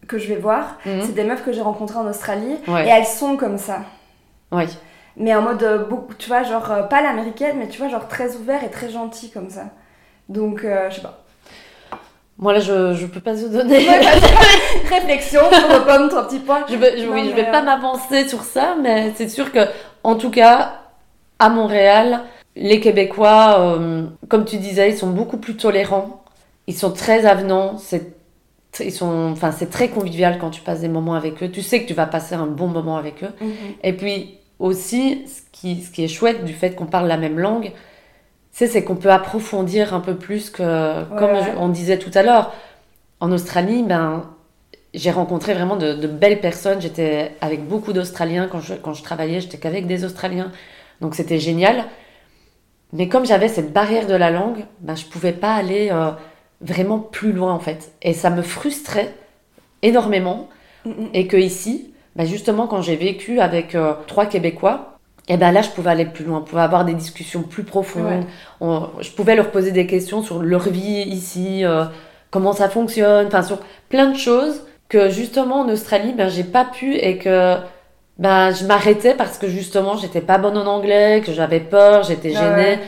[0.07, 1.01] que je vais voir, Mhm.
[1.05, 2.85] c'est des meufs que j'ai rencontrées en Australie Ouais.
[2.85, 3.79] et elles sont comme ça.
[4.51, 4.67] Ouais.
[5.17, 5.83] Mais en mode, euh,
[6.17, 9.29] tu vois, genre, euh, pas l'américaine, mais tu vois, genre très ouvert et très gentil
[9.31, 9.65] comme ça.
[10.29, 11.19] Donc, euh, je sais pas.
[12.37, 13.87] Moi, là, je, je peux pas te donner.
[13.87, 14.87] Ouais, vas-y.
[14.89, 16.65] Réflexion, pour pomme, trois petits points.
[16.69, 19.51] je vais, je, Non, oui, je vais euh, pas m'avancer sur ça, mais c'est sûr
[19.51, 19.59] que,
[20.03, 20.73] en tout cas,
[21.39, 22.21] à Montréal,
[22.55, 26.23] les Québécois, euh, comme tu disais, ils sont beaucoup plus tolérants.
[26.67, 27.77] Ils sont très avenants.
[27.77, 28.13] C'est
[28.79, 31.51] ils sont, enfin, c'est très convivial quand tu passes des moments avec eux.
[31.51, 33.31] Tu sais que tu vas passer un bon moment avec eux.
[33.41, 33.51] Mhm.
[33.83, 37.37] Et puis aussi, ce qui, ce qui est chouette du fait qu'on parle la même
[37.39, 37.73] langue,
[38.51, 41.43] c'est, c'est qu'on peut approfondir un peu plus que, comme ouais.
[41.43, 42.53] je- on disait tout à l'heure,
[43.19, 44.25] en Australie, ben,
[44.93, 46.81] j'ai rencontré vraiment de, de belles personnes.
[46.81, 50.51] J'étais avec beaucoup d'Australiens quand je, quand je travaillais, j'étais qu'avec des Australiens.
[51.01, 51.85] Donc c'était génial.
[52.93, 56.11] Mais comme j'avais cette barrière de la langue, ben, je pouvais pas aller euh,
[56.61, 57.93] vraiment plus loin en fait.
[58.01, 59.13] Et ça me frustrait
[59.81, 60.49] énormément.
[61.13, 65.61] Et que ici, bah justement, quand j'ai vécu avec euh, trois Québécois, et ben là,
[65.61, 68.05] je pouvais aller plus loin, on pouvait avoir des discussions plus profondes.
[68.07, 68.19] Ouais.
[68.59, 71.85] On- je pouvais leur poser des questions sur leur vie ici, euh,
[72.31, 76.65] comment ça fonctionne, enfin sur plein de choses que justement en Australie, ben j'ai pas
[76.65, 77.55] pu et que
[78.17, 82.33] ben je m'arrêtais parce que justement j'étais pas bonne en anglais, que j'avais peur, j'étais
[82.35, 82.71] Ah gênée.
[82.73, 82.79] ouais.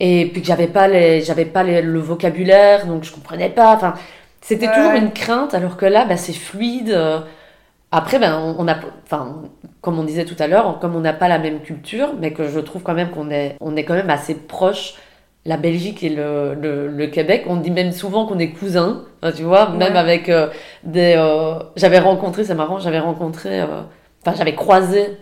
[0.00, 3.74] Et puis que j'avais pas les, j'avais pas les- le vocabulaire, donc je comprenais pas.
[3.74, 3.94] Enfin,
[4.40, 6.90] c'était Ouais, toujours une crainte, alors que là, bah, c'est fluide.
[6.90, 7.20] euh.
[7.92, 9.42] Après, ben, on, on a, enfin,
[9.82, 12.48] comme on disait tout à l'heure, comme on n'a pas la même culture, mais que
[12.48, 14.94] je trouve quand même qu'on est, on est quand même assez proche.
[15.46, 19.32] La Belgique et le, le, le Québec, on dit même souvent qu'on est cousins, enfin,
[19.36, 19.98] tu vois, même Ouais.
[19.98, 20.48] avec euh,
[20.84, 21.14] des.
[21.16, 23.82] euh, j'avais rencontré, c'est marrant, j'avais rencontré, euh,
[24.24, 25.16] enfin, j'avais croisé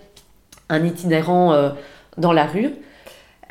[0.69, 1.71] un itinérant euh,
[2.17, 2.71] dans la rue.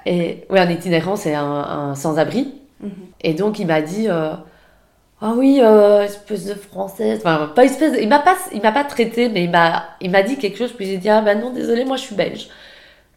[0.06, 2.54] Et ouais, un itinérant, c'est un, un sans-abri.
[2.82, 2.92] Mhm.
[3.22, 4.32] Et donc, il m'a dit euh,
[5.22, 7.20] Ah oui, euh, espèce de française.
[7.20, 7.94] Enfin, pas espèce.
[7.94, 10.58] de- Il m'a pas, il m'a pas traité, mais il m'a, il m'a dit quelque
[10.58, 10.72] chose.
[10.74, 12.48] Puis j'ai dit Ah bah non, désolé, moi je suis belge.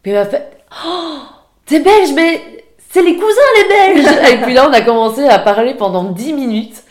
[0.01, 0.51] Puis il m'a fait
[0.85, 1.17] Oh,
[1.65, 2.41] t'es belge, mais
[2.89, 3.69] c'est les cousins les
[4.03, 6.83] belges Et puis là, on a commencé à parler pendant 10 minutes.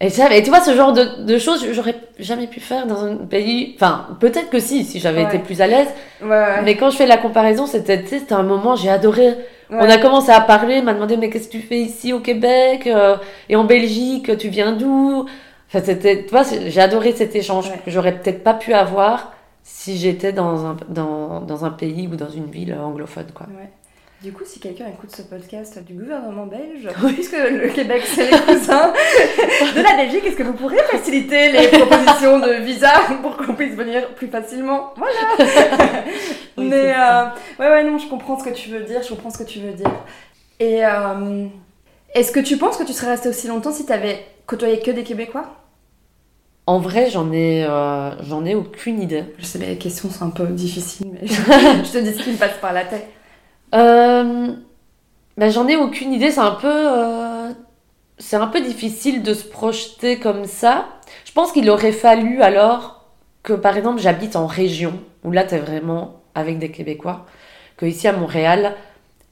[0.00, 3.04] Et, ça, et tu vois, ce genre de, de choses, j'aurais jamais pu faire dans
[3.04, 3.72] un pays.
[3.74, 5.26] Enfin, peut-être que si, si j'avais Ouais.
[5.26, 5.88] été plus à l'aise.
[6.22, 6.62] Ouais, ouais.
[6.64, 9.34] Mais quand je fais la comparaison, c'était, tu sais, c'était un moment, j'ai adoré.
[9.70, 12.86] On a commencé à parler, m'a demandé mais qu'est-ce que tu fais ici au Québec
[12.86, 13.16] euh,
[13.50, 15.26] et en Belgique, tu viens d'où?
[15.68, 19.32] Enfin, c'était, tu vois, j'ai adoré cet échange que j'aurais peut-être pas pu avoir
[19.62, 23.46] si j'étais dans un, dans, dans un pays ou dans une ville anglophone, quoi.
[23.50, 23.68] Ouais.
[24.20, 28.36] Du coup, si quelqu'un écoute ce podcast du gouvernement belge, puisque le Québec c'est les
[28.36, 28.92] cousins
[29.76, 32.90] de la Belgique, est-ce que vous pourrez faciliter les propositions de visa
[33.22, 34.92] pour qu'on puisse venir plus facilement?
[34.96, 36.04] Voilà
[36.56, 37.26] Oui, Mais euh,
[37.60, 39.60] ouais, ouais, non, je comprends ce que tu veux dire, je comprends ce que tu
[39.60, 39.92] veux dire.
[40.58, 41.46] Et euh,
[42.12, 44.90] est-ce que tu penses que tu serais resté aussi longtemps si tu avais côtoyé que
[44.90, 45.44] des Québécois?
[46.66, 49.22] En vrai, j'en ai, euh, j'en ai aucune idée.
[49.38, 52.36] Je sais, les questions sont un peu difficiles, mais je te dis ce qui me
[52.36, 53.06] passe par la tête.
[53.74, 54.48] Euh,
[55.36, 56.30] ben, j'en ai aucune idée.
[56.30, 57.52] C'est un peu, euh,
[58.18, 60.86] c'est un peu difficile de se projeter comme ça.
[61.24, 63.04] Je pense qu'il aurait fallu alors
[63.42, 67.26] que, par exemple, j'habite en région où là, t'es vraiment avec des Québécois.
[67.76, 68.74] Que ici à Montréal,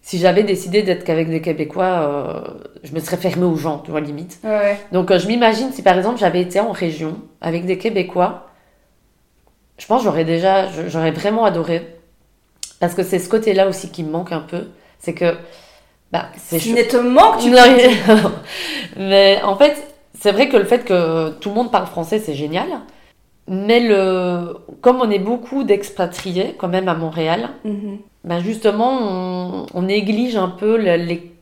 [0.02, 2.40] si j'avais décidé d'être qu'avec des Québécois, euh,
[2.84, 4.38] je me serais fermée aux gens, tu vois, limite.
[4.44, 4.78] Ouais.
[4.92, 8.46] Donc, euh, je m'imagine si par exemple j'avais été en région avec des Québécois,
[9.78, 11.95] je pense que j'aurais déjà, j'aurais vraiment adoré.
[12.80, 14.64] Parce que c'est ce côté-là aussi qui me manque un peu.
[14.98, 15.36] C'est que.
[16.12, 17.50] Bah, c'est Ce te manque, tu
[18.96, 19.76] Mais en fait,
[20.18, 22.68] c'est vrai que le fait que tout le monde parle français, c'est génial.
[23.48, 27.98] Mais le, comme on est beaucoup d'expatriés, quand même, à Montréal, mhm.
[28.24, 31.32] ben justement, on, néglige un peu les.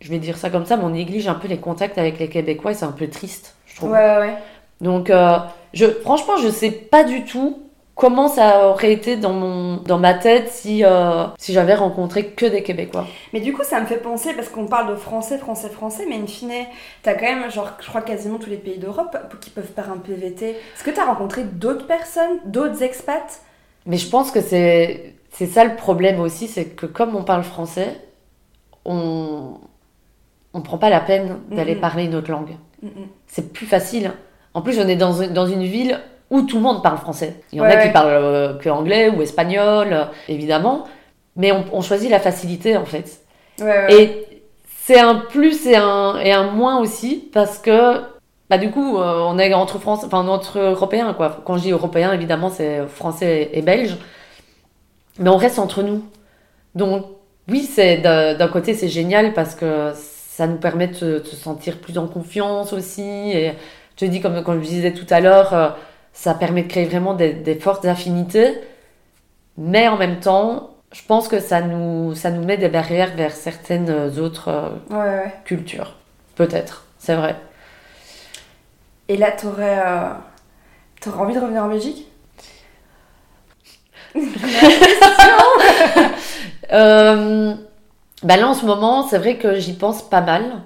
[0.00, 2.28] Je vais dire ça comme ça, mais on néglige un peu les contacts avec les
[2.28, 3.90] Québécois et c'est un peu triste, je trouve.
[3.90, 4.34] Ouais, ouais.
[4.80, 5.38] Donc, euh,
[5.74, 7.58] je, franchement, je sais pas du tout
[7.98, 12.46] comment ça aurait été dans, mon, dans ma tête si, euh, si j'avais rencontré que
[12.46, 13.06] des Québécois?
[13.32, 16.16] Mais du coup, ça me fait penser, parce qu'on parle de français, français, français, mais
[16.16, 16.64] in fine,
[17.02, 19.98] t'as quand même, genre, je crois quasiment tous les pays d'Europe qui peuvent faire un
[19.98, 20.50] PVT.
[20.50, 23.42] Est-ce que t'as rencontré d'autres personnes, d'autres expats?
[23.84, 27.42] Mais je pense que c'est, c'est ça le problème aussi, c'est que comme on parle
[27.42, 28.00] français,
[28.84, 29.58] on
[30.54, 32.56] on prend pas la peine d'aller parler une autre langue.
[33.26, 34.12] C'est plus facile.
[34.54, 37.40] En plus, on est dans, dans une ville où tout le monde parle français.
[37.52, 40.86] Il y en a qui parlent euh, que anglais ou espagnol, euh, évidemment,
[41.36, 43.20] mais on, choisit la facilité en fait.
[43.88, 44.26] et
[44.84, 48.00] c'est un plus et un, et un moins aussi parce que
[48.50, 51.40] bah, du coup, euh, on est entre France, enfin entre Européens quoi.
[51.44, 53.96] Quand je dis Européens, évidemment, c'est français et belge,
[55.18, 56.04] mais on reste entre nous.
[56.74, 57.06] Donc
[57.48, 61.98] oui, c'est d'un côté c'est génial parce que ça nous permet de, se sentir plus
[61.98, 63.02] en confiance aussi.
[63.02, 63.52] Et
[63.96, 65.76] je te dis comme, comme je disais tout à l'heure
[66.18, 68.60] ça permet de créer vraiment des, fortes affinités,
[69.56, 73.30] mais en même temps, je pense que ça nous, ça nous met des barrières vers
[73.30, 74.48] certaines autres
[74.90, 75.94] euh, cultures.
[76.34, 77.36] Peut-être, c'est vrai.
[79.06, 80.08] Et là, tu aurais, euh,
[81.16, 82.10] envie de revenir en Belgique?
[86.70, 87.54] Euh,
[88.22, 90.60] bah là, en ce moment, c'est vrai que j'y pense pas mal.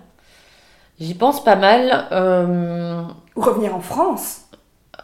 [0.98, 2.08] J'y pense pas mal.
[3.36, 4.42] Ou revenir en France?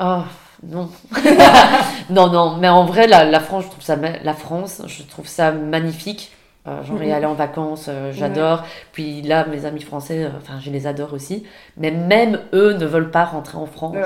[0.01, 0.23] Oh,
[0.63, 0.91] non.
[2.11, 5.53] non, non, mais en vrai, la, France, je trouve ça, la France, je trouve ça
[5.53, 6.33] magnifique.
[6.67, 8.65] Euh, J'en ai allé en vacances, euh, j'adore.
[8.93, 11.45] Puis là, mes amis français, euh, enfin, je les adore aussi.
[11.77, 13.97] Mais même eux ne veulent pas rentrer en France.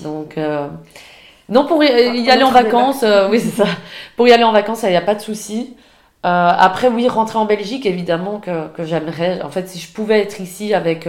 [0.00, 0.68] Donc, euh,
[1.48, 1.88] non, pour y,
[2.30, 3.68] aller en vacances, oui, c'est ça.
[4.16, 5.76] Pour y aller en vacances, il n'y a pas de souci.
[6.22, 9.40] après, oui, rentrer en Belgique, évidemment que, que j'aimerais.
[9.42, 11.08] En fait, si je pouvais être ici avec,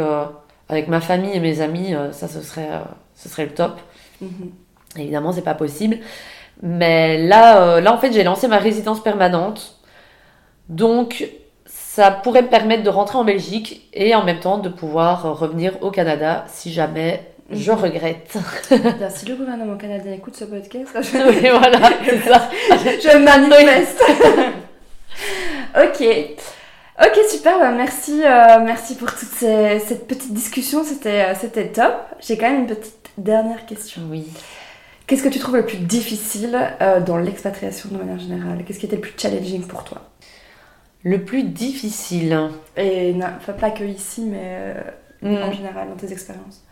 [0.69, 2.69] avec ma famille et mes amis, ça, ce serait,
[3.15, 3.79] ce serait le top.
[4.21, 4.51] Mhm.
[4.97, 5.97] Évidemment, c'est pas possible.
[6.61, 9.75] Mais là, euh, là, en fait, j'ai lancé ma résidence permanente.
[10.69, 11.29] Donc,
[11.65, 15.73] ça pourrait me permettre de rentrer en Belgique et en même temps de pouvoir revenir
[15.81, 17.79] au Canada si jamais je mhm.
[17.79, 18.37] regrette.
[19.09, 21.17] si le gouvernement canadien écoute ce podcast, je...
[21.29, 22.49] oui, voilà, ça.
[23.01, 24.03] je manifeste.
[25.75, 26.37] ok.
[26.99, 31.93] Ok, super, bah, merci, euh, merci pour toute cette petite discussion, c'était, euh, c'était top.
[32.19, 34.03] J'ai quand même une petite Dernière question.
[34.09, 34.27] Oui.
[35.07, 38.63] Qu'est-ce que tu trouves le plus difficile euh, dans l'expatriation de manière générale?
[38.63, 40.01] Qu'est-ce qui était le plus challenging pour toi?
[41.03, 43.15] Le plus difficile Et
[43.59, 44.81] pas que ici, mais euh,
[45.21, 45.43] mm.
[45.43, 46.63] en général, dans tes expériences.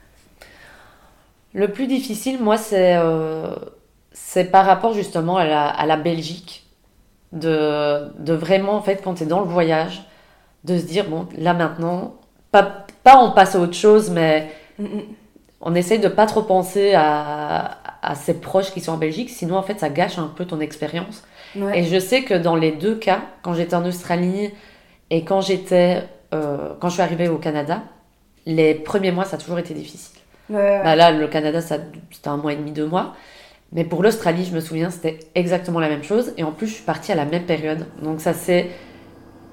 [1.53, 3.55] Le plus difficile, moi, c'est euh,
[4.11, 6.61] c'est par rapport justement à la, à la Belgique.
[7.31, 10.03] De, de, vraiment, en fait, quand tu es dans le voyage,
[10.63, 12.15] de se dire, bon, là maintenant,
[12.51, 14.51] pas, pas on passe à autre chose, mais...
[14.77, 15.01] Mm, mm
[15.65, 19.57] on essaye de pas trop penser à, à, ses proches qui sont en Belgique, sinon
[19.57, 21.23] en fait ça gâche un peu ton expérience.
[21.73, 24.51] Et je sais que dans les deux cas, quand j'étais en Australie
[25.09, 27.81] et quand j'étais, euh, quand je suis arrivée au Canada,
[28.45, 30.19] les premiers mois ça a toujours été difficile.
[30.49, 33.15] Bah là, le Canada, c'était un mois et demi, deux mois.
[33.71, 36.33] Mais pour l'Australie, je me souviens, c'était exactement la même chose.
[36.37, 37.87] Et en plus, je suis partie à la même période.
[38.03, 38.69] Donc ça c'est...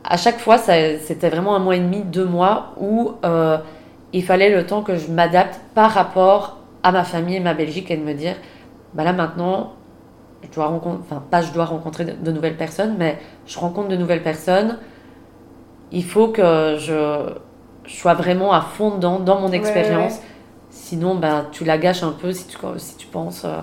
[0.04, 3.12] À chaque fois, c'était vraiment un mois et demi, deux mois où...
[3.24, 3.56] Euh,
[4.12, 7.90] il fallait le temps que je m'adapte par rapport à ma famille et ma Belgique
[7.90, 8.34] et de me dire,
[8.94, 9.72] bah là maintenant,
[10.42, 13.96] je dois rencontrer, enfin pas je dois rencontrer de, nouvelles personnes, mais je rencontre de
[13.96, 14.78] nouvelles personnes.
[15.92, 17.34] Il faut que je,
[17.86, 20.20] sois vraiment à fond dans, dans mon expérience.
[20.70, 23.58] Sinon, bah, tu la gâches un peu si tu, si tu penses euh,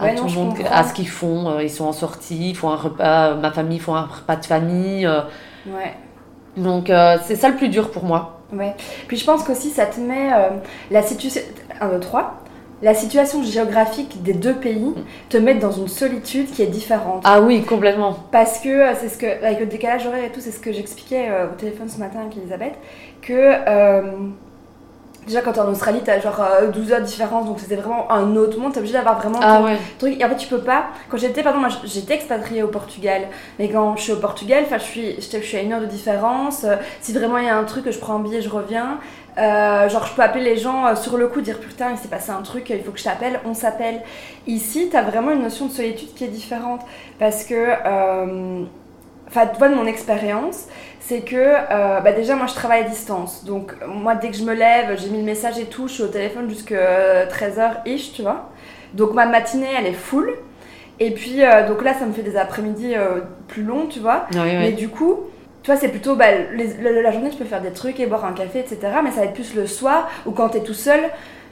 [0.00, 1.48] à tout le monde, à ce qu'ils font.
[1.50, 4.44] Euh, ils sont en sortie, ils font un repas, ma famille font un repas de
[4.44, 5.06] famille.
[5.06, 5.20] Euh.
[5.68, 5.94] ouais.
[6.56, 6.90] Donc,
[7.22, 8.37] c'est ça le plus dur pour moi.
[8.52, 8.74] Ouais.
[9.06, 10.50] Puis je pense qu'aussi ça te met euh,
[10.90, 11.42] la situation.
[11.80, 12.34] 1, 2, 3.
[12.80, 14.94] La situation géographique des deux pays
[15.28, 17.22] te met dans une solitude qui est différente.
[17.24, 18.16] Ah oui, complètement.
[18.30, 20.72] Parce que euh, c'est ce que, avec le décalage horaire et tout, c'est ce que
[20.72, 22.74] j'expliquais euh, au téléphone ce matin avec Elisabeth,
[23.20, 23.32] que
[25.28, 28.10] Déjà, quand t'es en Australie, t'as genre euh, 12 heures de différence, donc c'était vraiment
[28.10, 28.72] un autre monde.
[28.72, 29.76] T'es obligé d'avoir vraiment Ah ton ouais.
[29.98, 30.18] truc.
[30.18, 30.86] Et en fait, tu peux pas.
[31.10, 34.78] Quand j'étais, pardon, moi j'étais expatriée au Portugal, mais quand je suis au Portugal, enfin,
[34.78, 36.64] je suis, je suis à une heure de différence.
[36.64, 38.98] euh, si vraiment il y a un truc, je prends un billet, je reviens.
[39.36, 42.08] Euh, genre, je peux appeler les gens euh, sur le coup, dire putain, il s'est
[42.08, 44.00] passé un truc, il faut que je t'appelle, on s'appelle.
[44.46, 46.80] Ici, t'as vraiment une notion de solitude qui est différente
[47.18, 47.54] parce que.
[47.54, 48.64] euh,
[49.28, 50.66] Enfin, tu vois, de mon expérience,
[51.00, 53.44] c'est que euh, bah déjà, moi je travaille à distance.
[53.44, 56.02] Donc, moi, dès que je me lève, j'ai mis le message et tout, je suis
[56.02, 58.50] au téléphone jusqu'à 13h-ish, tu vois.
[58.94, 60.32] Donc, ma matinée, elle est full.
[61.00, 64.26] Et puis, euh, donc là, ça me fait des après-midi euh, plus longs, tu vois.
[64.60, 65.20] Mais du coup,
[65.62, 68.24] tu vois, c'est plutôt bah, les- la, journée, tu peux faire des trucs et boire
[68.24, 68.78] un café, etc.
[69.04, 71.00] Mais ça va être plus le soir ou quand t'es tout seul.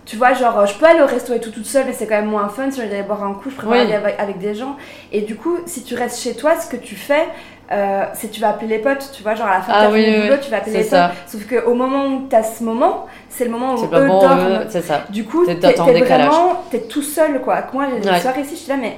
[0.04, 2.14] Tu vois, genre, je peux aller au resto et tout toute seule, mais c'est quand
[2.14, 2.70] même moins fun.
[2.70, 3.78] Si j'ai d'aller boire un coup, je préfère Oui.
[3.80, 4.76] aller avec, avec des gens.
[5.12, 7.26] Et du coup, si tu restes chez toi, ce que tu fais,
[7.72, 9.11] euh, c'est tu vas appeler les potes.
[9.14, 10.83] Tu vois, genre à la fin de Ah ta oui, boulot, tu vas appeler les
[10.85, 11.09] ça.
[11.09, 11.40] potes.
[11.40, 14.61] Sauf qu'au moment où t'as ce moment, c'est le moment où eux bon, dorment.
[14.68, 15.02] c'est ça.
[15.11, 17.62] Du coup, T'es- vraiment, t'es tout seul quoi.
[17.72, 18.20] Moi, les Ouais.
[18.20, 18.96] soirées ici, je suis là, mais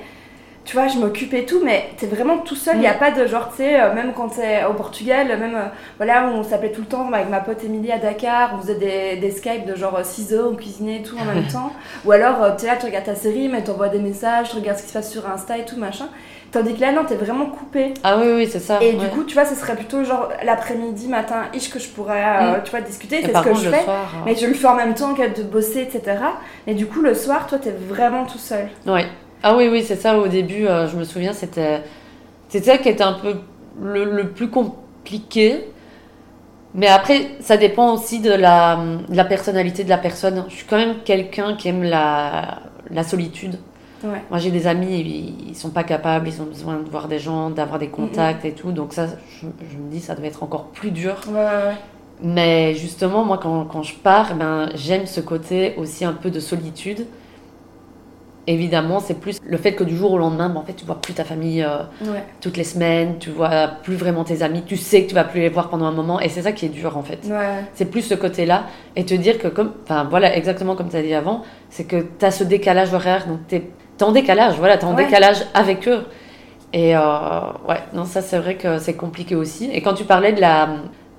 [0.65, 2.75] tu vois, je m'occupe et tout, mais t'es vraiment tout seul.
[2.75, 2.81] Il Mm.
[2.83, 5.63] n'y a pas de genre, tu sais, euh, même quand t'es au Portugal, même euh,
[5.97, 9.17] voilà, on s'appelait tout le temps avec ma pote Émilie à Dakar, on faisait des,
[9.17, 11.73] des Skype de genre 6 heures, on cuisinait et tout en même temps.
[12.05, 14.57] Ou alors, euh, tu es là, tu regardes ta série, mais t'envoies des messages, tu
[14.57, 16.09] regardes ce qui se passe sur Insta et tout, machin.
[16.51, 17.93] Tandis que là, non, t'es vraiment coupé.
[18.03, 18.79] Ah oui, oui, c'est ça.
[18.83, 18.97] Et ouais.
[18.97, 22.53] du coup, tu vois, ce serait plutôt genre l'après-midi, matin, ish, que je pourrais, euh,
[22.59, 22.63] Mm.
[22.65, 23.21] tu vois, discuter.
[23.21, 23.83] C'est ce que contre, je fais.
[23.85, 24.11] soir.
[24.17, 26.17] euh, Mais je le fais en même temps que de bosser, etc.
[26.67, 28.69] Mais du coup, le soir, toi, t'es vraiment tout seul.
[28.87, 29.07] Ouais.
[29.43, 30.19] Ah oui, oui, c'est ça.
[30.19, 31.83] Au début, euh, je me souviens, c'était
[32.49, 33.35] c'était ça qui était un peu
[33.83, 35.65] le, le plus compliqué.
[36.75, 38.77] Mais après, ça dépend aussi de la,
[39.09, 40.45] de la personnalité de la personne.
[40.49, 43.59] Je suis quand même quelqu'un qui aime la, la solitude.
[44.05, 44.23] Ouais.
[44.31, 47.51] Moi, j'ai des amis, ils, sont pas capables, ils ont besoin de voir des gens,
[47.51, 48.73] d'avoir des contacts et tout.
[48.73, 51.17] Donc ça, je, je me dis, ça devait être encore plus dur.
[51.29, 51.77] Ouais, ouais, ouais.
[52.21, 56.41] Mais justement, moi, quand, quand je pars, ben, j'aime ce côté aussi un peu de
[56.41, 57.07] solitude.
[58.47, 61.01] Évidemment, c'est plus le fait que du jour au lendemain, ben, en fait, tu vois
[61.01, 61.83] plus ta famille euh,
[62.41, 65.41] toutes les semaines, tu vois plus vraiment tes amis, tu sais que tu vas plus
[65.41, 67.31] les voir pendant un moment, et c'est ça qui est dur en fait.
[67.75, 68.65] C'est plus ce côté-là,
[68.97, 72.07] et te dire que comme, enfin voilà, exactement comme tu as dit avant, c'est que
[72.19, 73.61] tu as ce décalage horaire, donc tu
[73.99, 75.05] es, en décalage, voilà, tu es en Ouais.
[75.05, 76.05] décalage avec eux.
[76.73, 77.01] Et euh,
[77.69, 79.71] ouais, non, ça c'est vrai que c'est compliqué aussi.
[79.73, 80.69] Et quand tu parlais de la,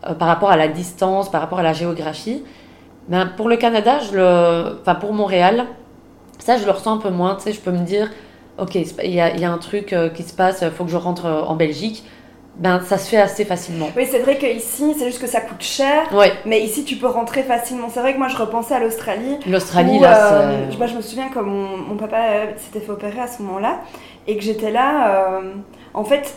[0.08, 2.44] euh, par rapport à la distance, par rapport à la géographie,
[3.08, 5.66] ben, pour le Canada, je le, enfin pour Montréal,
[6.38, 8.10] ça je le ressens un peu moins, tu sais, je peux me dire,
[8.60, 10.98] ok, il y y a un truc euh, qui se passe, il faut que je
[10.98, 12.04] rentre en Belgique,
[12.56, 13.90] ben ça se fait assez facilement.
[13.96, 16.14] Oui, c'est vrai qu'ici, c'est juste que ça coûte cher.
[16.14, 17.88] Ouais, Mais ici, tu peux rentrer facilement.
[17.90, 19.38] C'est vrai que moi, je repensais à l'Australie.
[19.48, 20.78] l'Australie là, euh, c'est...
[20.78, 23.80] moi, je me souviens que mon, mon papa euh, s'était fait opérer à ce moment-là.
[24.28, 25.38] Et que j'étais là.
[25.38, 25.54] euh,
[25.94, 26.36] en fait,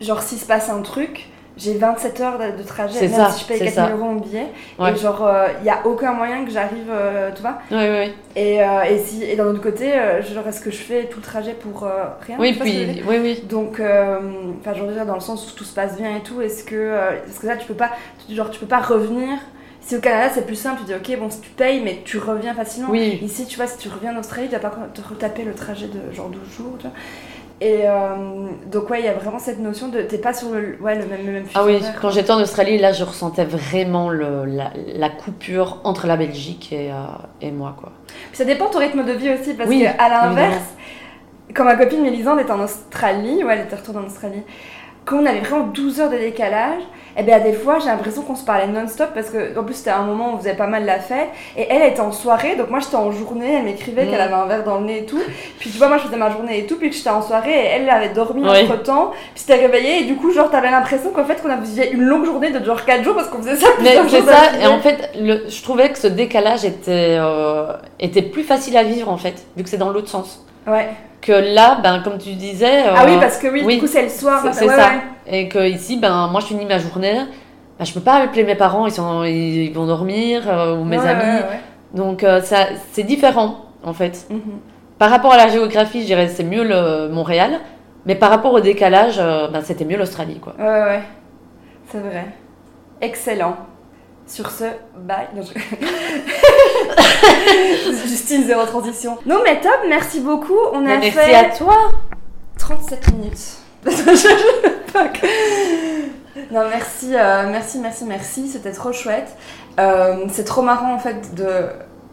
[0.00, 3.00] genre, s'il se passe un truc, j'ai 27 heures de, trajet.
[3.00, 3.96] Même ça, si je paye c'est 4000 ça.
[3.96, 4.46] euros en billet.
[4.78, 4.92] Ouais.
[4.92, 5.28] Et genre,
[5.60, 7.58] il n'y a aucun moyen que j'arrive, euh, tu vois.
[7.70, 8.12] Oui, oui.
[8.36, 11.18] Et, euh, et, si, et d'un autre côté, euh, genre, est-ce que je fais tout
[11.18, 12.36] le trajet pour euh, rien?
[12.38, 13.42] Oui, puis, oui, oui.
[13.48, 14.18] Donc, euh,
[14.60, 16.74] enfin, dire, dans le sens où tout se passe bien et tout, est-ce que.
[16.74, 17.90] euh, parce que là, tu peux pas.
[18.30, 19.38] Genre, tu peux pas revenir?
[19.80, 22.18] Si au Canada, c'est plus simple, tu dis, ok, bon, si tu payes, mais tu
[22.18, 22.90] reviens facilement.
[22.90, 25.54] Oui, Ici, tu vois, si tu reviens en Australie, tu vas pas te retaper le
[25.54, 26.96] trajet de genre 12 jours, tu vois.
[27.60, 30.02] Et euh, donc, ouais, il y a vraiment cette notion de.
[30.02, 32.30] T'es pas sur le, ouais, le même, le même fuseau Ah oui, horaire, quand j'étais
[32.30, 36.96] en Australie, là, je ressentais vraiment le, la, la coupure entre la Belgique et, euh,
[37.40, 37.92] et moi, quoi.
[38.28, 40.74] Puis ça dépend de ton rythme de vie aussi, parce Oui, que à l'inverse,
[41.54, 44.42] quand ma copine Mélisande était en Australie, ouais, elle était retournée en Australie,
[45.06, 46.82] quand on avait vraiment 12 heures de décalage,
[47.18, 49.88] et bien des fois j'ai l'impression qu'on se parlait non-stop parce que en plus c'était
[49.88, 52.68] un moment où on faisait pas mal la fête et elle était en soirée donc
[52.68, 54.10] moi j'étais en journée, elle m'écrivait Mm.
[54.10, 55.18] qu'elle avait un verre dans le nez et tout.
[55.58, 57.52] Puis tu vois moi je faisais ma journée et tout puis que j'étais en soirée
[57.52, 58.64] et elle avait dormi Oui.
[58.64, 61.88] entre temps puis s'était réveillée et du coup genre t'avais l'impression qu'en fait qu'on avait
[61.90, 64.66] une longue journée de genre 4 jours parce qu'on faisait ça Mais c'est ça, et
[64.66, 69.08] en fait, le, je trouvais que ce décalage était, euh, était plus facile à vivre,
[69.10, 70.44] en fait, vu que c'est dans l'autre sens.
[70.66, 70.88] Ouais.
[71.20, 72.84] Que là, ben, comme tu disais...
[72.88, 73.74] Ah euh, oui parce que oui, oui.
[73.76, 74.42] du coup c'est le soir.
[74.52, 74.90] C'est- ça.
[75.26, 77.18] Et que ici, ben, moi, je finis ma journée,
[77.78, 80.98] ben, je peux pas appeler mes parents, ils, sont, ils vont dormir, euh, ou mes
[80.98, 81.42] amis.
[81.92, 84.26] Donc, euh, ça, c'est différent, en fait.
[84.30, 84.40] Mhm.
[84.98, 87.60] Par rapport à la géographie, je dirais c'est mieux le Montréal,
[88.06, 90.54] mais par rapport au décalage, euh, ben, c'était mieux l'Australie, quoi.
[90.58, 91.02] Ouais, ouais,
[91.90, 92.26] c'est vrai.
[93.00, 93.56] Excellent.
[94.26, 94.64] Sur ce,
[94.96, 95.28] bye.
[95.34, 95.52] Non, je-
[98.08, 99.16] Justine, zéro transition.
[99.26, 100.58] Non, mais top, merci beaucoup.
[100.72, 101.76] On a merci fait à toi.
[102.58, 103.56] 37 minutes.
[106.52, 108.48] Non, merci, euh, merci, merci, merci.
[108.48, 109.34] C'était trop chouette.
[109.80, 111.46] Euh, c'est trop marrant en fait de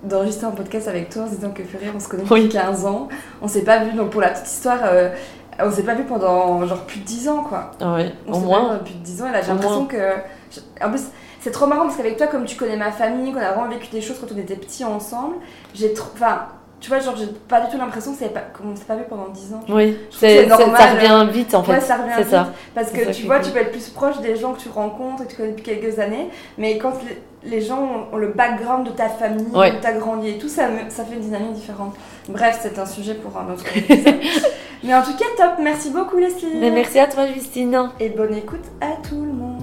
[0.03, 2.49] d'enregistrer un podcast avec toi en se disant que Ferry, on se connaît depuis Oui.
[2.49, 3.07] 15 ans.
[3.41, 5.09] On s'est pas vu, donc pour la petite histoire, euh,
[5.59, 7.71] on s'est pas vu pendant genre plus de 10 ans quoi.
[7.81, 8.65] Ah oui, On au moins.
[8.65, 10.13] pas vu depuis 10 ans et là j'ai l'impression que.
[10.81, 11.03] En plus,
[11.43, 13.87] c'est trop marrant parce qu'avec toi, comme tu connais ma famille, qu'on a vraiment vécu
[13.91, 15.35] des choses quand on était petits ensemble,
[15.75, 16.09] j'ai trop.
[16.13, 16.47] Enfin,
[16.79, 19.59] tu vois, genre, j'ai pas du tout l'impression qu'on s'est pas vu pendant 10 ans.
[19.67, 21.73] Oui, c'est, ça revient vite en fait.
[21.73, 22.29] Ouais, ça revient vite.
[22.29, 22.53] Ça.
[22.73, 25.25] Parce que tu vois, tu peux être plus proche des gens que tu rencontres et
[25.25, 26.93] que tu connais depuis quelques années, mais quand
[27.43, 30.67] les, gens ont le background de ta famille, où tu as grandi et tout, ça,
[30.87, 31.93] ça fait une dynamique différente.
[32.29, 34.15] Bref, c'est un sujet pour un autre épisode.
[34.81, 35.55] mais en tout cas, top.
[35.61, 36.55] Merci beaucoup, Leslie.
[36.55, 37.89] Mais merci à toi, Justine.
[37.99, 39.62] Et bonne écoute à tout le monde.